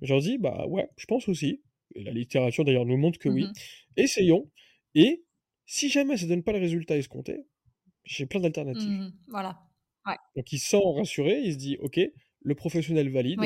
[0.00, 1.60] Je leur dis Bah ouais, je pense aussi.
[1.94, 3.44] Et la littérature, d'ailleurs, nous montre que oui.
[3.44, 3.52] Mmh
[3.98, 4.50] Essayons.
[4.94, 5.24] Et
[5.66, 7.44] si jamais ça donne pas le résultat escompté,
[8.06, 8.88] j'ai plein d'alternatives.
[8.88, 9.60] Mmh voilà.
[10.36, 12.00] Donc il se sent rassuré, il se dit ok,
[12.40, 13.40] le professionnel valide.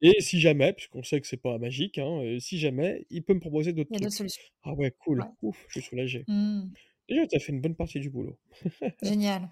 [0.00, 3.34] Et si jamais, puisqu'on sait que c'est pas magique, hein, euh, si jamais, il peut
[3.34, 4.42] me proposer d'autres solutions.
[4.62, 5.24] Ah ouais, cool.
[5.42, 6.24] Ouf, je suis soulagé.
[6.28, 6.70] Mmh.
[7.08, 8.38] Déjà, tu as fait une bonne partie du boulot.
[9.02, 9.48] Génial.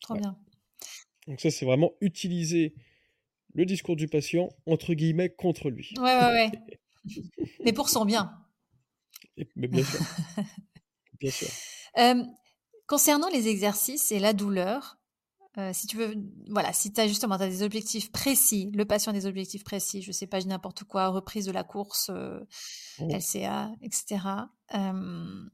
[0.00, 0.38] Trop bien.
[1.26, 2.74] Donc ça, c'est vraiment utiliser
[3.52, 5.92] le discours du patient, entre guillemets, contre lui.
[5.98, 6.50] Ouais, ouais, ouais.
[7.64, 8.32] mais pour son bien.
[9.56, 10.00] mais bien sûr.
[11.20, 11.48] bien sûr.
[12.86, 14.98] Concernant les exercices et la douleur,
[15.58, 16.14] euh, si tu veux,
[16.48, 20.02] voilà, si tu as justement as des objectifs précis, le patient a des objectifs précis,
[20.02, 22.40] je sais pas, n'importe quoi, reprise de la course, euh,
[23.00, 24.20] LCA, etc.
[24.74, 25.48] Euh,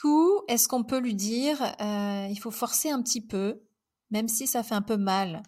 [0.00, 3.62] coup, est-ce qu'on peut lui dire, il faut forcer un petit peu,
[4.10, 5.42] même si ça fait un peu mal?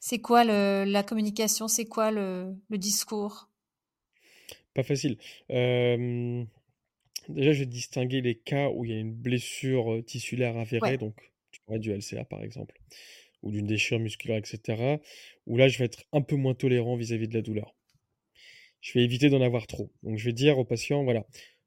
[0.00, 1.68] C'est quoi le, la communication?
[1.68, 3.48] C'est quoi le, le discours?
[4.74, 5.18] Pas facile.
[7.34, 10.98] Déjà, je vais distinguer les cas où il y a une blessure tissulaire avérée, Ouais.
[10.98, 12.78] donc tu pourrais du LCA par exemple,
[13.42, 14.98] ou d'une déchirure musculaire, etc.
[15.46, 17.74] Où là, je vais être un peu moins tolérant vis-à-vis de la douleur.
[18.80, 19.92] Je vais éviter d'en avoir trop.
[20.02, 21.26] Donc, je vais dire au patient, voilà,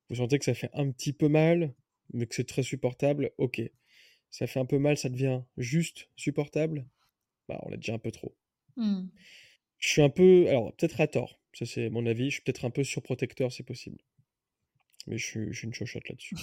[0.10, 1.74] vous sentez que ça fait un petit peu mal,
[2.14, 3.62] mais que c'est très supportable, ok.
[4.30, 6.88] Ça fait un peu mal, ça devient juste supportable,
[7.48, 8.36] bah, on l'a déjà un peu trop.
[8.78, 9.08] Hmm.
[9.78, 12.66] Je suis un peu, alors peut-être à tort, ça c'est mon avis, je suis peut-être
[12.66, 14.00] un peu surprotecteur, c'est possible.
[15.08, 16.36] Mais je suis, je suis une chochotte là-dessus.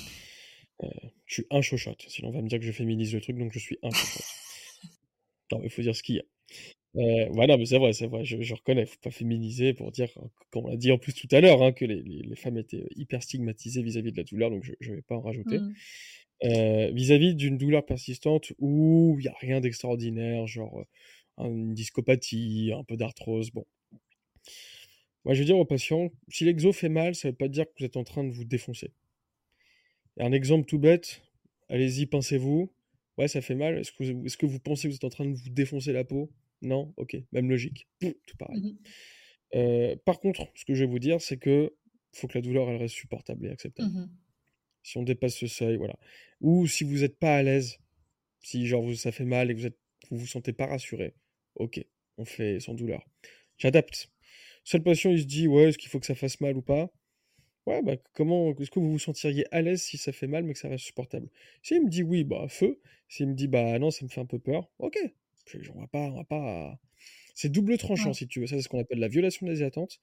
[0.84, 0.88] Euh,
[1.26, 3.52] je suis un chochotte, sinon on va me dire que je féminise le truc, donc
[3.52, 4.24] je suis un chochotte.
[5.52, 6.24] Non, mais il faut dire ce qu'il y a.
[6.96, 10.10] Euh, voilà, mais c'est vrai, c'est vrai, je, je reconnais, faut pas féminiser pour dire,
[10.50, 12.58] comme on l'a dit en plus tout à l'heure, hein, que les, les- les femmes
[12.58, 15.58] étaient hyper stigmatisées vis-à-vis de la douleur, donc je, je vais pas en rajouter.
[15.58, 15.72] Hmm.
[16.44, 20.80] Euh, vis-à-vis d'une douleur persistante où il n'y a rien d'extraordinaire, genre
[21.38, 23.66] euh, une discopathie, un peu d'arthrose, bon.
[25.24, 27.72] Moi, je veux dire aux patients, si l'exo fait mal, ça veut pas dire que
[27.78, 28.92] vous êtes en train de vous défoncer.
[30.18, 31.22] Et un exemple tout bête,
[31.68, 32.72] allez-y, pincez-vous.
[33.18, 33.78] Ouais, ça fait mal.
[33.78, 35.92] Est-ce que, vous- est-ce que vous pensez que vous êtes en train de vous défoncer
[35.92, 36.30] la peau?
[36.62, 36.92] Non?
[36.96, 37.86] Ok, même logique.
[38.00, 38.60] Pouf, tout pareil.
[38.60, 38.78] Mhm.
[39.56, 41.74] Euh, par contre, ce que je vais vous dire, c'est que
[42.12, 43.90] faut que la douleur, elle reste supportable et acceptable.
[43.90, 44.10] Mhm.
[44.82, 45.96] Si on dépasse ce seuil, voilà.
[46.40, 47.78] Ou si vous n'êtes pas à l'aise,
[48.40, 49.78] si genre vous, ça fait mal et que vous êtes,
[50.10, 51.14] vous vous sentez pas rassuré,
[51.56, 51.84] ok,
[52.18, 53.06] on fait sans douleur.
[53.58, 54.10] J'adapte.
[54.64, 56.90] Seul patient, il se dit, ouais, est-ce qu'il faut que ça fasse mal ou pas?
[57.66, 60.54] Ouais, bah comment, est-ce que vous vous sentiriez à l'aise si ça fait mal mais
[60.54, 61.28] que ça reste supportable?
[61.62, 62.80] S'il me dit oui, bah feu.
[63.08, 64.98] S'il me dit bah non, ça me fait un peu peur, ok.
[65.46, 66.78] Je- On va pas, on va pas.
[67.34, 68.14] C'est double tranchant Ouais.
[68.14, 68.46] si tu veux.
[68.46, 70.00] Ça, c'est ce qu'on appelle la violation des attentes.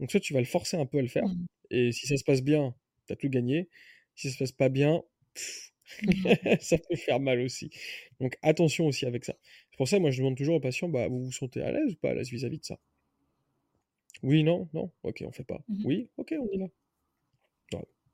[0.00, 1.46] Donc, soit tu vas le forcer un peu à le faire, Mhm.
[1.70, 2.74] et si ça se passe bien,
[3.06, 3.68] t'as tout gagné.
[4.16, 5.02] Si ça se passe pas bien,
[5.34, 5.72] pff,
[6.62, 7.70] ça peut faire mal aussi.
[8.20, 9.34] Donc, attention aussi avec ça.
[9.70, 11.92] C'est pour ça, moi, je demande toujours aux patients, bah, vous vous sentez à l'aise
[11.94, 12.78] ou pas à l'aise vis-à-vis de ça?
[14.22, 15.60] Oui, non, non, ok, on fait pas.
[15.68, 15.82] Mhm.
[15.84, 16.66] Oui, ok, on y va.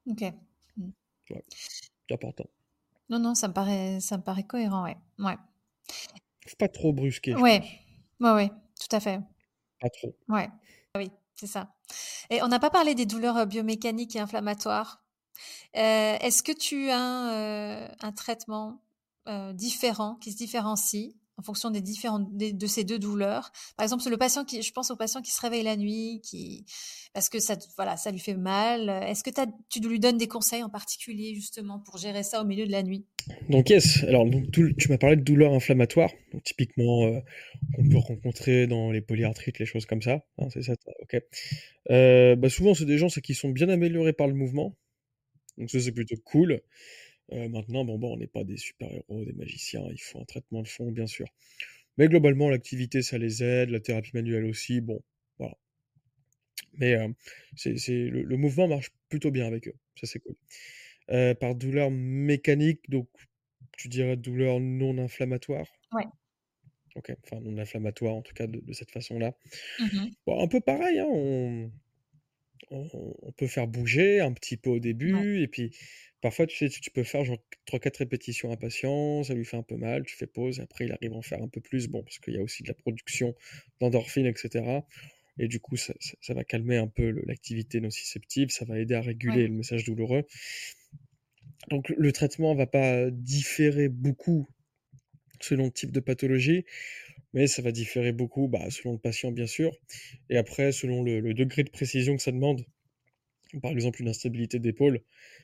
[0.06, 0.22] Ok.
[1.26, 2.44] C'est important.
[3.08, 4.96] Non, non, ça me paraît, ça me paraît cohérent, ouais.
[5.18, 5.36] Ouais.
[6.46, 7.62] Faut pas trop brusquer, Ouais.
[8.20, 9.20] Ouais, ouais, tout à fait.
[9.80, 10.14] Pas trop.
[10.28, 10.48] Ouais.
[10.94, 11.74] Ah Oui, c'est ça.
[12.30, 15.02] Et on n'a pas parlé des douleurs euh, biomécaniques et inflammatoires.
[15.76, 18.82] Euh, est-ce que tu as un, euh, un traitement
[19.28, 21.14] euh, différent qui se différencie?
[21.36, 24.90] En fonction des différentes de ces deux douleurs Par exemple, le patient qui, je pense
[24.90, 26.64] au patient qui se réveille la nuit, qui
[27.12, 28.88] parce que ça, voilà, ça lui fait mal.
[28.88, 29.30] Est-ce que
[29.70, 32.82] tu lui donnes des conseils en particulier justement pour gérer ça au milieu de la
[32.82, 33.04] nuit?
[33.48, 36.10] Donc yes, alors donc, tu m'as parlé de douleurs inflammatoires,
[36.44, 37.20] typiquement euh,
[37.74, 41.22] qu'on peut rencontrer dans les polyarthrites, les choses comme ça, hein, c'est ça, ok.
[41.90, 44.76] Euh, bah souvent c'est des gens qui sont bien améliorés par le mouvement,
[45.56, 46.60] donc ça c'est plutôt cool.
[47.32, 50.62] Euh, maintenant bon bah on n'est pas des super-héros, des magiciens, il faut un traitement
[50.62, 51.26] de fond bien sûr.
[51.98, 55.02] Mais globalement l'activité ça les aide, la thérapie manuelle aussi, bon
[55.38, 55.56] voilà.
[56.74, 57.08] Mais euh,
[57.56, 60.36] c'est, c'est- le, le mouvement marche plutôt bien avec eux, ça c'est cool.
[61.10, 63.08] Euh, par douleur mécanique, donc
[63.78, 65.66] tu dirais douleur non inflammatoire?
[65.92, 66.06] Ouais.
[66.96, 69.34] Ok, enfin non inflammatoire en tout cas de, de cette façon-là.
[70.26, 71.72] Bon, un peu pareil, hein, on,
[72.70, 75.76] on- on peut faire bouger un petit peu au début, et puis
[76.20, 79.44] parfois tu sais, tu, tu peux faire genre 3-4 répétitions à un patient, ça lui
[79.44, 81.48] fait un peu mal, tu fais pause, et après il arrive à en faire un
[81.48, 83.34] peu plus, bon, parce qu'il y a aussi de la production
[83.80, 84.84] d'endorphines, etc.
[85.38, 88.94] Et du coup, ça, ça- ça va calmer un peu l'activité nociceptive, ça va aider
[88.94, 89.48] à réguler Ouais.
[89.48, 90.24] le message douloureux.
[91.70, 94.46] Donc le traitement va pas différer beaucoup
[95.40, 96.64] selon le type de pathologie,
[97.34, 99.76] mais ça va différer beaucoup bah, selon le patient bien sûr,
[100.30, 102.64] et après selon le, degré de précision que ça demande.
[103.62, 105.00] Par exemple, une instabilité d'épaule,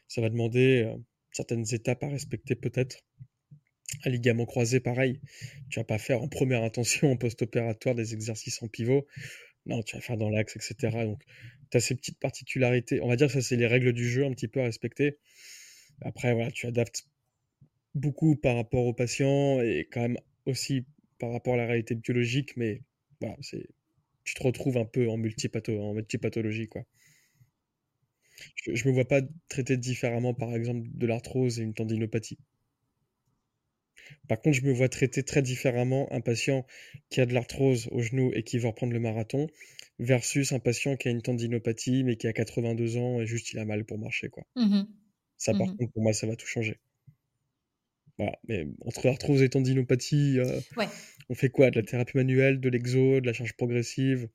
[0.09, 0.97] ça va demander euh,
[1.33, 3.05] certaines étapes à respecter peut-être.
[4.05, 5.21] Un ligament croisé, pareil.
[5.69, 9.07] Tu vas pas faire en première intention, en post-opératoire, des exercices en pivot.
[9.67, 11.05] Non, tu vas faire dans l'axe, etc.
[11.05, 11.23] Donc,
[11.71, 13.01] tu as ces petites particularités.
[13.01, 15.19] On va dire que ça, c'est les règles du jeu un petit peu à respecter.
[16.03, 17.05] Après, voilà, tu adaptes
[17.95, 20.85] beaucoup par rapport au patient et quand même aussi
[21.21, 22.83] par rapport à la réalité biologique, mais
[23.21, 23.69] voilà, c'est,
[24.25, 26.85] tu te retrouves un peu en, multipatho en multipathologie, quoi.
[28.57, 32.39] Je, je me vois pas traiter différemment, par exemple, de l'arthrose et une tendinopathie.
[34.29, 36.67] Par contre, je me vois traiter très différemment un patient
[37.11, 39.47] qui a de l'arthrose au genou et qui veut reprendre le marathon
[39.99, 43.59] versus un patient qui a une tendinopathie mais qui a 82 ans et juste il
[43.59, 44.45] a mal pour marcher, quoi.
[44.57, 44.89] Mhm.
[45.39, 45.77] Ça, par Mhm.
[45.77, 46.79] contre, pour moi, ça va tout changer.
[48.21, 48.39] Voilà.
[48.49, 50.89] Mais entre arthrose et tendinopathie, euh, Ouais.
[51.31, 51.71] on fait quoi?
[51.71, 54.29] De la thérapie manuelle, de l'exo, de la charge progressive?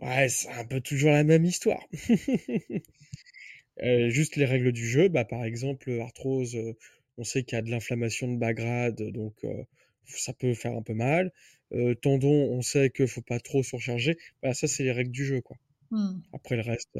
[0.00, 1.82] Ouais, c'est un peu toujours la même histoire.
[4.10, 6.58] juste les règles du jeu, bah, par exemple, arthrose,
[7.16, 9.46] on sait qu'il y a de l'inflammation de bas grade, donc
[10.04, 11.32] ça peut faire un peu mal.
[12.02, 14.18] tendon, on sait qu'il faut pas trop surcharger.
[14.42, 15.56] Voilà, ça, c'est les règles du jeu, quoi.
[15.90, 16.20] Mmh.
[16.34, 16.90] Après le reste,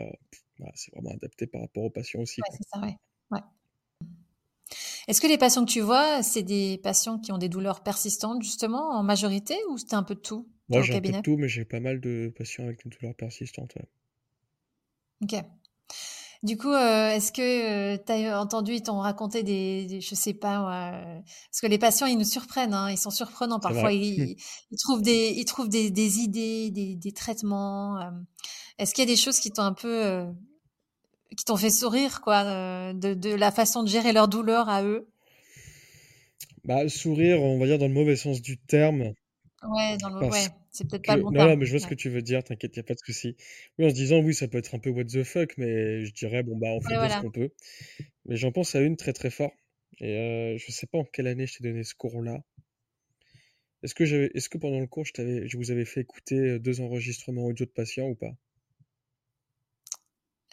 [0.58, 2.40] bah, c'est vraiment adapté par rapport aux patients aussi.
[2.40, 2.96] Ouais, c'est ça, ouais.
[3.32, 3.40] ouais.
[5.08, 8.42] Est-ce que les patients que tu vois, c'est des patients qui ont des douleurs persistantes,
[8.42, 11.36] justement, en majorité, ou c'était un peu de tout Moi, j'ai un peu de tout,
[11.36, 13.74] mais j'ai pas mal de patients avec des douleurs persistantes.
[13.74, 13.88] Ouais.
[15.22, 15.44] Ok.
[16.42, 20.14] Du coup, euh, est-ce que euh, tu as entendu, ils t'ont raconté des, des, je
[20.16, 23.60] sais pas, parce que les patients, ils nous surprennent, hein, ils sont surprenants.
[23.60, 24.36] Parfois, ils,
[24.70, 28.00] ils, trouvent des, ils trouvent des, des idées, des, des traitements.
[28.00, 28.10] Euh.
[28.78, 30.26] Est-ce qu'il y a des choses qui t'ont un peu,
[31.36, 35.08] qui t'ont fait sourire, quoi, de, de, la façon de gérer leur douleur à eux?
[36.64, 39.12] Bah, sourire, on va dire dans le mauvais sens du terme.
[39.62, 40.26] Ouais, dans le...
[40.26, 40.48] ouais.
[40.72, 42.42] C'est peut-être pas le bon Non, non, mais je vois ce que tu veux dire,
[42.42, 43.36] t'inquiète, y a pas de souci.
[43.78, 46.12] Oui, en se disant, oui, ça peut être un peu what the fuck, mais je
[46.14, 47.50] dirais, bon, bah, on fait ce qu'on peut.
[48.24, 49.52] Mais j'en pense à une très très fort.
[50.00, 52.42] Et euh, je sais pas en quelle année je t'ai donné ce cours-là.
[53.82, 54.30] Est-ce que, j'avais...
[54.34, 55.46] Est-ce que pendant le cours, je, t'avais...
[55.46, 58.32] je vous avais fait écouter euh, deux enregistrements audio de patients ou pas?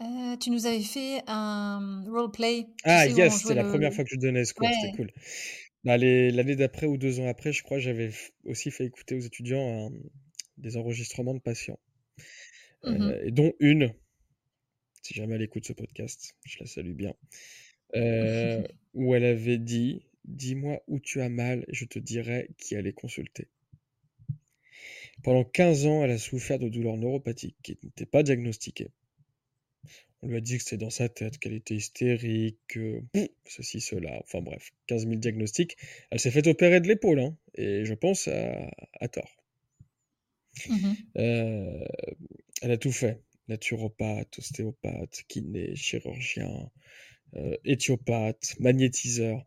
[0.01, 2.67] Euh, tu nous avais fait un roleplay.
[2.83, 5.11] Ah, yes, c'était la première fois que je donnais ce cours, c'était cool.
[5.83, 8.11] Bah, l'année d'après ou deux ans après, je crois, j'avais
[8.45, 9.91] aussi fait écouter aux étudiants
[10.57, 11.79] des enregistrements de patients.
[12.83, 13.93] Mmh euh, et dont une,
[15.01, 17.13] si jamais elle écoute ce podcast, je la salue bien,
[17.95, 22.75] euh, où elle avait dit Dis-moi où tu as mal et je te dirai qui
[22.75, 23.47] aller consulter.
[25.23, 28.91] Pendant 15 ans, elle a souffert de douleurs neuropathiques qui n'étaient pas diagnostiquées.
[30.21, 32.77] On lui a dit que c'était dans sa tête, qu'elle était hystérique,
[33.45, 35.77] ceci, cela, enfin bref, 15 000 diagnostics.
[36.11, 39.37] Elle s'est fait opérer de l'épaule, hein, et je pense à, tort.
[40.67, 41.85] Mmh euh,
[42.61, 43.21] elle a tout fait.
[43.47, 46.69] Naturopathe, ostéopathe, kiné, chirurgien,
[47.35, 49.45] euh, éthiopathe, magnétiseur.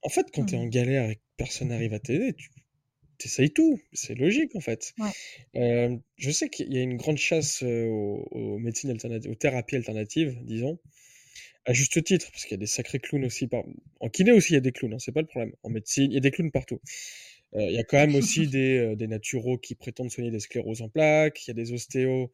[0.00, 2.50] En fait, quand tu es en mmh galère et que personne n'arrive à t'aider, tu,
[3.26, 3.80] essayes tout.
[3.92, 4.94] C'est logique, en fait.
[5.56, 9.76] Euh, je sais qu'il y a une grande chasse euh, aux, médecines alternatives, aux thérapies
[9.76, 10.78] alternatives, disons,
[11.64, 13.46] à juste titre, parce qu'il y a des sacrés clowns aussi.
[13.46, 13.64] Par...
[14.00, 15.52] En kiné aussi, il y a des clowns, hein, c'est pas le problème.
[15.62, 16.80] En médecine, il y a des clowns partout.
[17.54, 20.82] Euh, il y a quand même aussi des, des naturaux qui prétendent soigner des scléroses
[20.82, 21.46] en plaques.
[21.46, 22.32] Il y a des ostéos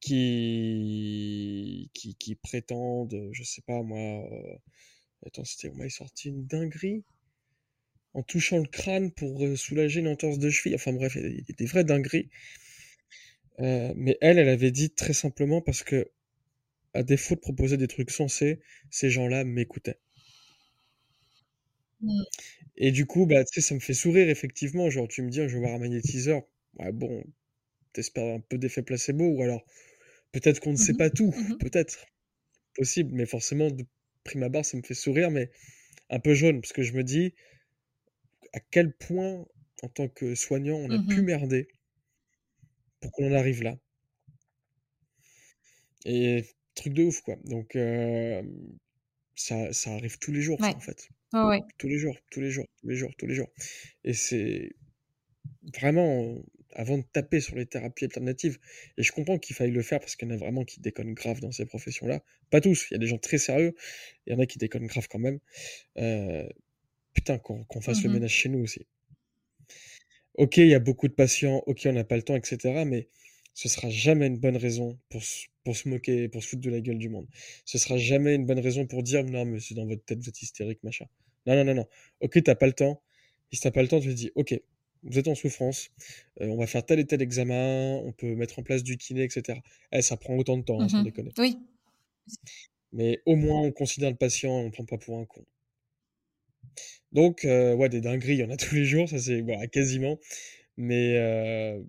[0.00, 4.28] qui, qui, qui prétendent, je sais pas moi.
[5.24, 7.02] Attends, c'était, on m'a sorti une dinguerie
[8.16, 10.74] en touchant le crâne pour euh, soulager une entorse de cheville.
[10.74, 12.30] Enfin bref, il y a des vraies dingueries.
[13.60, 16.10] Euh, mais elle, elle avait dit très simplement parce que,
[16.94, 18.60] à défaut de proposer des trucs sensés,
[18.90, 19.98] ces gens-là m'écoutaient.
[22.00, 22.22] Mmh.
[22.78, 24.88] Et du coup, bah, ça me fait sourire, effectivement.
[24.88, 26.42] Genre, tu me dis, je vais voir un magnétiseur.
[26.78, 27.22] Ouais, bon,
[27.92, 29.62] t'espères un peu d'effet placebo, ou alors,
[30.32, 32.06] peut-être qu'on ne sait mmh pas tout, mmh peut-être.
[32.74, 33.84] Possible, mais forcément, de
[34.24, 35.50] prime abord, ça me fait sourire, mais
[36.10, 37.34] un peu jaune, parce que je me dis,
[38.52, 39.46] à quel point,
[39.82, 41.68] en tant que soignant, on a pu mmh merder
[43.00, 43.78] pour qu'on en arrive là.
[46.04, 46.44] Et
[46.74, 47.36] truc de ouf, quoi.
[47.44, 47.76] Donc,
[49.34, 51.08] ça, ça arrive tous les jours, ça, en fait.
[51.78, 53.50] Tous les jours, tous les jours, tous les jours, tous les jours.
[54.04, 54.72] Et c'est
[55.74, 56.36] vraiment
[56.72, 58.58] avant de taper sur les thérapies alternatives.
[58.98, 61.14] Et je comprends qu'il faille le faire parce qu'il y en a vraiment qui déconnent
[61.14, 62.22] grave dans ces professions-là.
[62.50, 63.74] Pas tous, il y a des gens très sérieux,
[64.26, 65.40] il y en a qui déconnent grave quand même.
[65.98, 66.46] Euh,
[67.16, 68.86] putain, qu'on fasse le mmh ménage chez nous aussi.
[70.34, 72.84] Ok, il y a beaucoup de patients, ok, on n'a pas le temps, etc.
[72.86, 73.08] Mais
[73.54, 75.22] ce sera jamais une bonne raison pour,
[75.64, 77.26] pour se moquer, pour se foutre de la gueule du monde.
[77.64, 80.28] Ce sera jamais une bonne raison pour dire non, mais c'est dans votre tête, vous
[80.28, 81.06] êtes hystérique, machin.
[81.46, 81.86] Non, non, non, non.
[82.20, 83.02] Ok, t'as pas le temps.
[83.50, 84.60] Si t'as pas le temps, tu te dis, ok,
[85.04, 85.90] vous êtes en souffrance,
[86.42, 89.22] euh, on va faire tel et tel examen, on peut mettre en place du kiné,
[89.22, 89.58] etc.
[89.92, 91.32] Eh, ça prend autant de temps, hein, sans mmh déconner.
[91.38, 91.56] Oui.
[92.92, 95.44] Mais au moins, on considère le patient et on ne prend pas pour un con.
[97.12, 99.66] Donc, euh, ouais, des dingueries, il y en a tous les jours, ça c'est voilà,
[99.66, 100.18] quasiment.
[100.76, 101.80] Mais euh,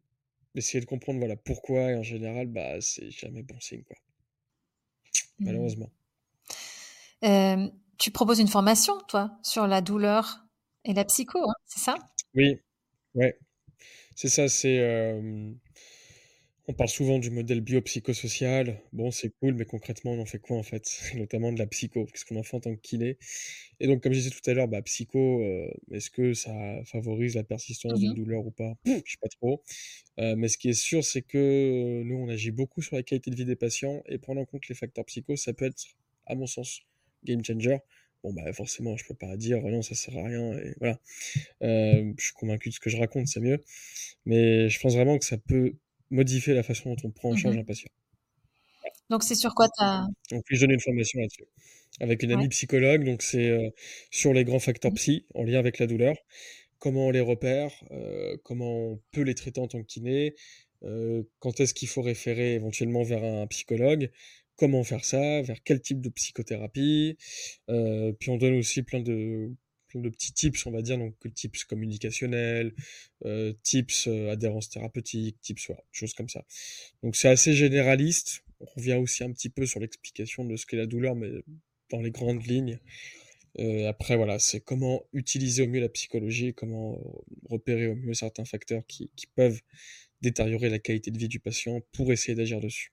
[0.55, 3.97] essayer de comprendre voilà, pourquoi, et en général, bah, c'est jamais bon signe, quoi.
[5.39, 5.45] Mmh.
[5.45, 5.91] Malheureusement.
[7.97, 10.45] tu proposes une formation, toi, sur la douleur
[10.85, 11.95] et la psycho, hein, c'est ça?
[12.33, 12.59] Oui,
[13.15, 13.37] ouais.
[14.15, 14.79] C'est ça, c'est.
[16.69, 18.81] On parle souvent du modèle biopsychosocial.
[18.91, 20.99] Bon, c'est cool, mais concrètement, on en fait quoi en fait?
[21.15, 23.17] Notamment de la psycho, qu'est-ce qu'on en fait en tant que kiné
[23.79, 26.53] Et donc, comme je disais tout à l'heure, bah, psycho, euh, est-ce que ça
[26.83, 28.73] favorise la persistance d'une mmh douleur ou pas?
[28.85, 29.63] Je sais pas trop.
[30.19, 33.31] Euh, mais ce qui est sûr, c'est que nous, on agit beaucoup sur la qualité
[33.31, 35.85] de vie des patients et prendre en compte les facteurs psycho, ça peut être,
[36.25, 36.81] à mon sens,
[37.23, 37.77] game changer.
[38.23, 40.57] Bon, bah forcément, je peux pas dire non, ça sert à rien.
[40.57, 40.99] Et voilà.
[41.63, 43.63] Euh, je suis convaincu de ce que je raconte, c'est mieux.
[44.25, 45.75] Mais je pense vraiment que ça peut
[46.09, 47.89] modifier la façon dont on prend en charge mmh un patient.
[49.09, 51.45] Donc c'est sur quoi tu as Donc je donne une formation là-dessus.
[51.99, 53.73] Avec une amie psychologue, donc c'est
[54.11, 54.95] sur les grands facteurs mmh.
[54.95, 56.15] psy en lien avec la douleur.
[56.79, 57.71] Comment on les repère,
[58.43, 60.35] comment on peut les traiter en tant que kiné,
[61.39, 64.11] quand est-ce qu'il faut référer éventuellement vers un psychologue,
[64.57, 67.17] comment faire ça, vers quel type de psychothérapie.
[67.67, 69.49] puis on donne aussi plein de,
[70.01, 72.73] de petits tips, on va dire, donc tips communicationnels,
[73.63, 76.45] tips adhérence thérapeutique, tips, voilà, choses comme ça.
[77.03, 78.43] Donc c'est assez généraliste.
[78.59, 81.29] On revient aussi un petit peu sur l'explication de ce qu'est la douleur, mais
[81.91, 82.79] dans les grandes lignes.
[83.87, 86.99] après, voilà, c'est comment utiliser au mieux la psychologie, comment
[87.49, 89.61] repérer au mieux certains facteurs qui, qui peuvent
[90.21, 92.91] détériorer la qualité de vie du patient pour essayer d'agir dessus.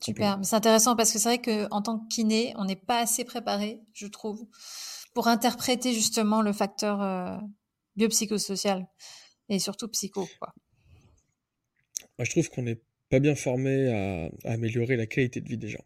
[0.00, 3.24] Super, c'est intéressant parce que c'est vrai qu'en tant que kiné, on n'est pas assez
[3.24, 4.46] préparé, je trouve,
[5.18, 7.36] pour interpréter justement le facteur euh,
[7.96, 8.86] biopsychosocial
[9.48, 10.28] et surtout psycho.
[10.38, 10.54] Quoi.
[12.16, 15.70] Moi, je trouve qu'on n'est pas bien formé à, améliorer la qualité de vie des
[15.70, 15.84] gens.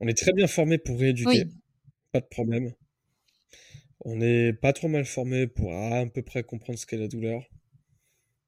[0.00, 1.46] On est très bien formé pour rééduquer,
[2.12, 2.74] pas de problème.
[4.00, 7.48] On n'est pas trop mal formé pour à, peu près comprendre ce qu'est la douleur.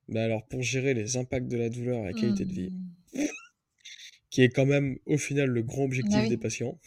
[0.09, 2.73] Mais alors, pour gérer les impacts de la douleur et la qualité de vie,
[3.15, 3.25] mmh.
[4.29, 6.79] qui est quand même au final le grand objectif bah des patients.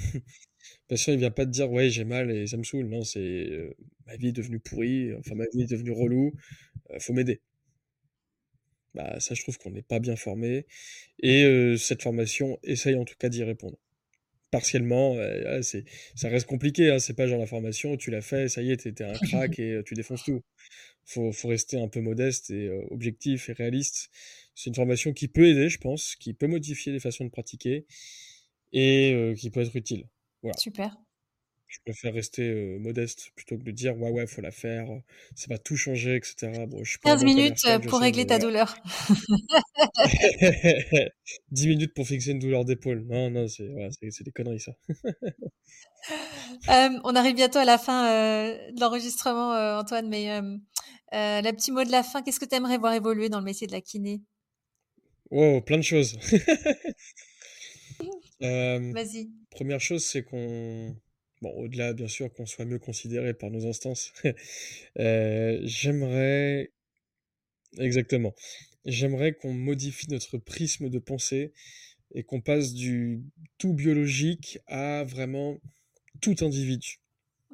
[0.90, 2.88] Le patient, il vient pas te dire ouais, j'ai mal et ça me saoule.
[2.88, 3.74] Non, c'est euh,
[4.08, 6.34] ma vie est devenue pourrie, enfin ma vie est devenue relou,
[6.92, 7.42] euh, faut m'aider.
[8.96, 10.66] Bah, ça, je trouve qu'on n'est pas bien formé.
[11.22, 13.78] Et euh, cette formation essaye en tout cas d'y répondre.
[14.52, 15.16] Partiellement,
[15.62, 15.86] c'est,
[16.16, 16.90] ça reste compliqué.
[16.90, 19.60] Hein, c'est pas genre la formation, tu l'as fait, ça y est, t'es un crack
[19.60, 20.42] et tu défonces tout
[21.10, 24.10] faut, faut rester un peu modeste et euh, objectif et réaliste.
[24.56, 27.86] C'est une formation qui peut aider, je pense, qui peut modifier les façons de pratiquer
[28.74, 30.06] et euh, qui peut être utile.
[30.42, 30.58] Voilà.
[30.58, 30.98] Super.
[31.68, 34.88] Je préfère rester euh, modeste plutôt que de dire ouais ouais faut la faire,
[35.36, 36.66] ça va tout changer etc.
[36.68, 38.76] Bon, 15 minutes pour régler ta douleur.
[41.52, 43.06] 10 minutes pour fixer une douleur d'épaule.
[43.08, 44.72] Non non c'est des conneries ça.
[47.04, 48.06] on arrive bientôt à la fin
[48.72, 50.42] de l'enregistrement Antoine mais
[51.14, 53.46] euh, le petit mot de la fin, qu'est-ce que tu aimerais voir évoluer dans le
[53.46, 54.22] métier de la kiné?
[55.32, 56.18] Oh, plein de choses.
[58.42, 59.30] Euh, Vas-y.
[59.50, 60.96] Première chose, c'est qu'on,
[61.42, 64.14] bon, au-delà bien sûr qu'on soit mieux considéré par nos instances,
[65.00, 66.72] euh, j'aimerais,
[67.78, 68.34] exactement,
[68.86, 71.54] j'aimerais qu'on modifie notre prisme de pensée
[72.14, 73.22] et qu'on passe du
[73.58, 75.58] tout biologique à vraiment
[76.22, 77.00] tout individu.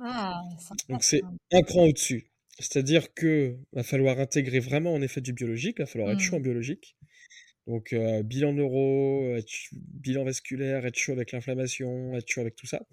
[0.01, 0.43] Ah,
[0.89, 1.21] Donc c'est
[1.51, 2.31] un cran au-dessus.
[2.59, 6.35] C'est-à-dire que va falloir intégrer vraiment en effet du biologique, il va falloir être chaud
[6.35, 6.43] en mmh.
[6.43, 6.95] biologique.
[7.67, 9.35] Donc euh, bilan neuro,
[9.71, 12.85] bilan vasculaire, être chaud avec l'inflammation, être chaud avec tout ça.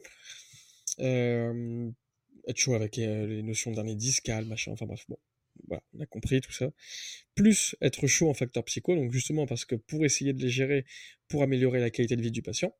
[0.98, 5.18] être chaud avec euh, les notions de dernier discal, machin, enfin bref, bon.
[5.68, 6.70] Voilà, on a compris tout ça.
[7.34, 10.86] Plus être chaud en facteur psycho, donc justement parce que pour essayer de les gérer,
[11.28, 12.74] pour améliorer la qualité de vie du patient.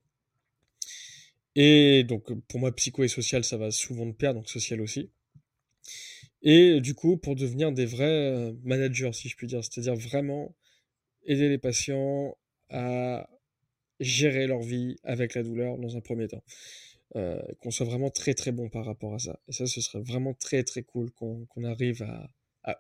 [1.55, 5.11] Et donc pour moi, psycho et social, ça va souvent de pair, donc social aussi.
[6.43, 10.55] Et du coup, pour devenir des vrais euh, managers, si je puis dire, c'est-à-dire vraiment
[11.25, 12.37] aider les patients
[12.71, 13.29] à
[14.01, 16.43] gérer leur vie avec la douleur dans un premier temps.
[17.15, 19.39] Euh, qu'on soit vraiment très très bon par rapport à ça.
[19.47, 22.31] Et ça, ce serait vraiment très très cool qu'on arrive à,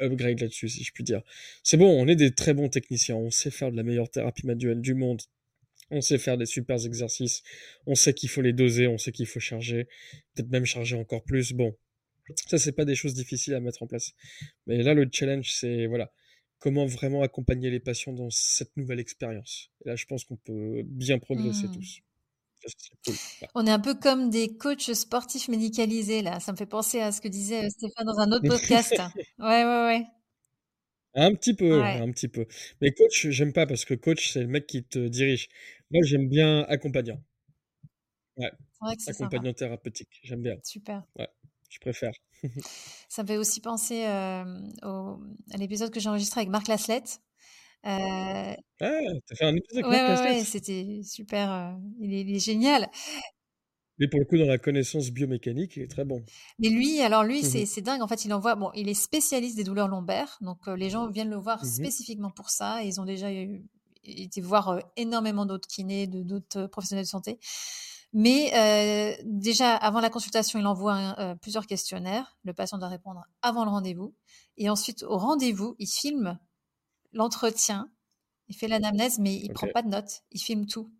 [0.00, 1.20] upgrade là-dessus, si je puis dire.
[1.62, 4.46] C'est bon, on est des très bons techniciens, on sait faire de la meilleure thérapie
[4.46, 5.20] manuelle du monde,
[5.90, 7.42] on sait faire des super exercices,
[7.86, 9.86] on sait qu'il faut les doser, on sait qu'il faut charger,
[10.34, 11.52] peut-être même charger encore plus.
[11.52, 11.76] Bon,
[12.46, 14.12] ça, c'est pas des choses difficiles à mettre en place.
[14.66, 16.10] Mais là, le challenge, c'est voilà,
[16.62, 19.70] comment vraiment accompagner les patients dans cette nouvelle expérience.
[19.84, 21.72] Et là, je pense qu'on peut bien progresser mmh.
[21.72, 22.00] tous.
[23.56, 26.38] On est un peu comme des coachs sportifs médicalisés, là.
[26.38, 28.92] Ça me fait penser à ce que disait euh, Stéphane dans un autre podcast.
[29.40, 30.06] ouais, ouais, ouais.
[31.14, 32.46] Un petit peu, un petit peu.
[32.80, 35.48] Mais coach, j'aime pas parce que coach, c'est le mec qui te dirige.
[35.90, 37.20] Moi, j'aime bien accompagnant.
[38.36, 38.52] Ouais.
[39.08, 40.56] Accompagnant thérapeutique, j'aime bien.
[40.62, 41.02] Super.
[41.18, 41.28] Ouais
[41.72, 42.12] je préfère.
[43.08, 44.44] Ça me fait aussi penser euh,
[44.82, 45.18] au,
[45.52, 47.20] à l'épisode que j'ai enregistré avec Marc Laslett.
[47.84, 48.54] Euh...
[48.80, 51.52] Ah, t'as fait un épisode avec Marc Laslett Ouais, c'était super.
[51.52, 52.88] Euh, il, est, génial.
[53.98, 56.22] Mais pour le coup, dans la connaissance biomécanique, il est très bon.
[56.58, 58.02] Mais lui, alors lui, mmh c'est dingue.
[58.02, 58.54] En fait, il envoie.
[58.54, 61.68] Bon, il est spécialiste des douleurs lombaires, donc euh, les gens viennent le voir mmh
[61.68, 62.82] spécifiquement pour ça.
[62.82, 63.28] ils ont déjà
[64.04, 67.38] été voir énormément d'autres kinés, d'autres professionnels de santé.
[68.12, 72.36] Mais euh, déjà, avant la consultation, il envoie euh, plusieurs questionnaires.
[72.44, 74.14] Le patient doit répondre avant le rendez-vous.
[74.58, 76.38] Et ensuite, au rendez-vous, il filme
[77.12, 77.90] l'entretien.
[78.48, 80.24] Il fait l'anamnèse, mais il ne prend pas de notes.
[80.30, 80.92] Il filme tout.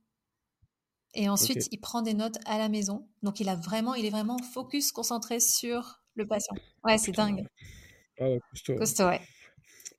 [1.15, 3.07] Et ensuite, il prend des notes à la maison.
[3.23, 6.55] Donc, il a vraiment, il est vraiment focus, concentré sur le patient.
[6.85, 7.47] Ouais, c'est dingue.
[8.19, 8.41] Ah ouais,
[8.79, 9.05] costaud.
[9.05, 9.21] ouais.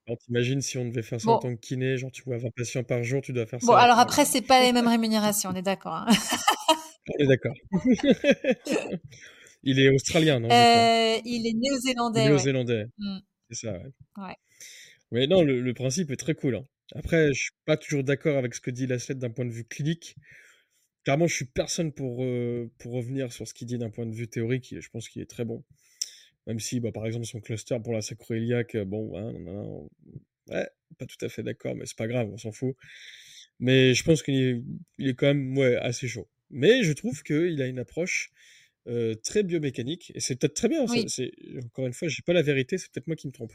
[0.05, 2.49] Alors t'imagines si on devait faire ça en tant que kiné, genre tu vois 20
[2.53, 3.65] patients par jour, tu dois faire ça.
[3.65, 5.93] Bon, alors après, c'est pas les mêmes rémunérations, on est d'accord.
[5.93, 6.07] Hein.
[7.09, 7.55] on est d'accord.
[9.63, 12.25] il est australien, non euh, Il est néo-zélandais.
[12.25, 12.85] Néo-zélandais.
[12.97, 13.19] Mm.
[13.49, 14.35] C'est ça, ouais.
[15.11, 16.55] Mais non, le, principe est très cool.
[16.55, 16.65] Hein.
[16.95, 19.65] Après, je suis pas toujours d'accord avec ce que dit Laslet d'un point de vue
[19.65, 20.15] clinique.
[21.03, 24.13] Clairement, je suis personne pour, euh, pour revenir sur ce qu'il dit d'un point de
[24.13, 24.73] vue théorique.
[24.79, 25.63] Je pense qu'il est très bon.
[26.47, 29.33] Même si, bah, par exemple, son cluster pour la sacroiliaque, euh, bon, hein,
[30.47, 32.75] ouais, pas tout à fait d'accord, mais c'est pas grave, on s'en fout.
[33.59, 36.27] Mais je pense qu'il est, est quand même ouais, assez chaud.
[36.53, 38.31] Mais je trouve qu'il a une approche
[38.87, 40.85] euh, très biomécanique, et c'est peut-être très bien.
[41.07, 41.31] C'est,
[41.65, 43.53] encore une fois, j'ai pas la vérité, c'est peut-être moi qui me trompe.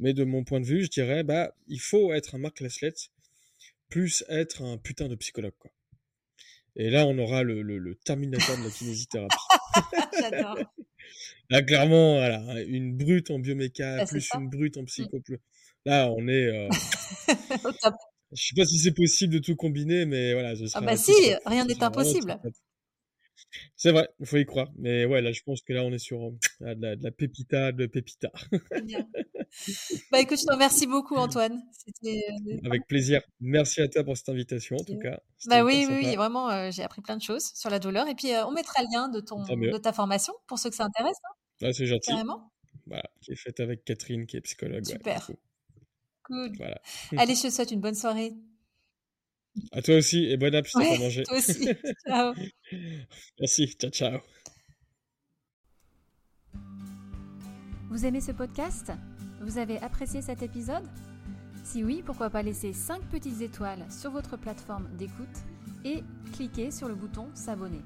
[0.00, 3.10] Mais de mon point de vue, je dirais, bah, il faut être un Mark Laslett
[3.88, 5.70] plus être un putain de psychologue, quoi.
[6.76, 9.36] Et là, on aura le, le, terminateur de la kinésithérapie.
[10.20, 10.58] J'adore.
[11.50, 14.86] Là, clairement, voilà, une brute en bioméca, bah, plus une brute en mmh.
[14.86, 15.22] psycho.
[15.84, 16.46] Là, on est.
[16.46, 16.68] Euh...
[18.34, 20.54] Je sais pas si c'est possible de tout combiner, mais voilà.
[20.74, 21.12] ah bah si,
[21.46, 22.40] rien n'est impossible.
[23.76, 24.68] C'est vrai, il faut y croire.
[24.76, 27.10] Mais ouais, là, je pense que là, on est sur euh, de, la, de, la,
[27.10, 28.30] pépita, de pépita.
[30.10, 31.62] bah écoute, je te remercie beaucoup, Antoine.
[32.04, 32.10] Euh,
[32.64, 33.22] Avec plaisir.
[33.40, 35.20] Merci à toi pour cette invitation, en tout cas.
[35.46, 38.08] Bah oui, oui, vraiment, euh, j'ai appris plein de choses sur la douleur.
[38.08, 40.84] Et puis, on mettra le lien de, ton, de ta formation pour ceux que ça
[40.84, 41.18] intéresse.
[41.62, 41.72] Hein.
[41.72, 42.10] c'est gentil.
[42.10, 42.50] Carrément.
[42.86, 44.84] Voilà, qui est faite avec Catherine, qui est psychologue.
[44.84, 45.30] Super.
[46.24, 46.52] Cool.
[46.56, 46.80] Voilà.
[47.16, 48.34] Allez, je te souhaite une bonne soirée.
[49.72, 51.22] À toi aussi et bon appétit pour manger.
[51.24, 51.68] Toi aussi.
[52.06, 52.34] ciao.
[53.38, 53.76] Merci.
[53.78, 54.18] Ciao, ciao.
[57.90, 58.90] Vous aimez ce podcast?
[59.40, 60.84] Vous avez apprécié cet épisode?
[61.62, 65.28] Si oui, pourquoi pas laisser 5 petites étoiles sur votre plateforme d'écoute
[65.84, 66.02] et
[66.32, 67.80] cliquer sur le bouton s'abonner?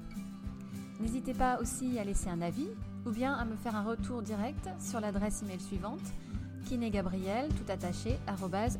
[0.99, 2.67] N'hésitez pas aussi à laisser un avis
[3.05, 6.01] ou bien à me faire un retour direct sur l'adresse email suivante
[6.65, 8.17] kinégabriel tout attaché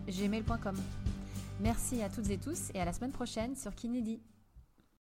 [0.08, 0.76] gmail.com.
[1.62, 4.20] Merci à toutes et tous et à la semaine prochaine sur Kinédi.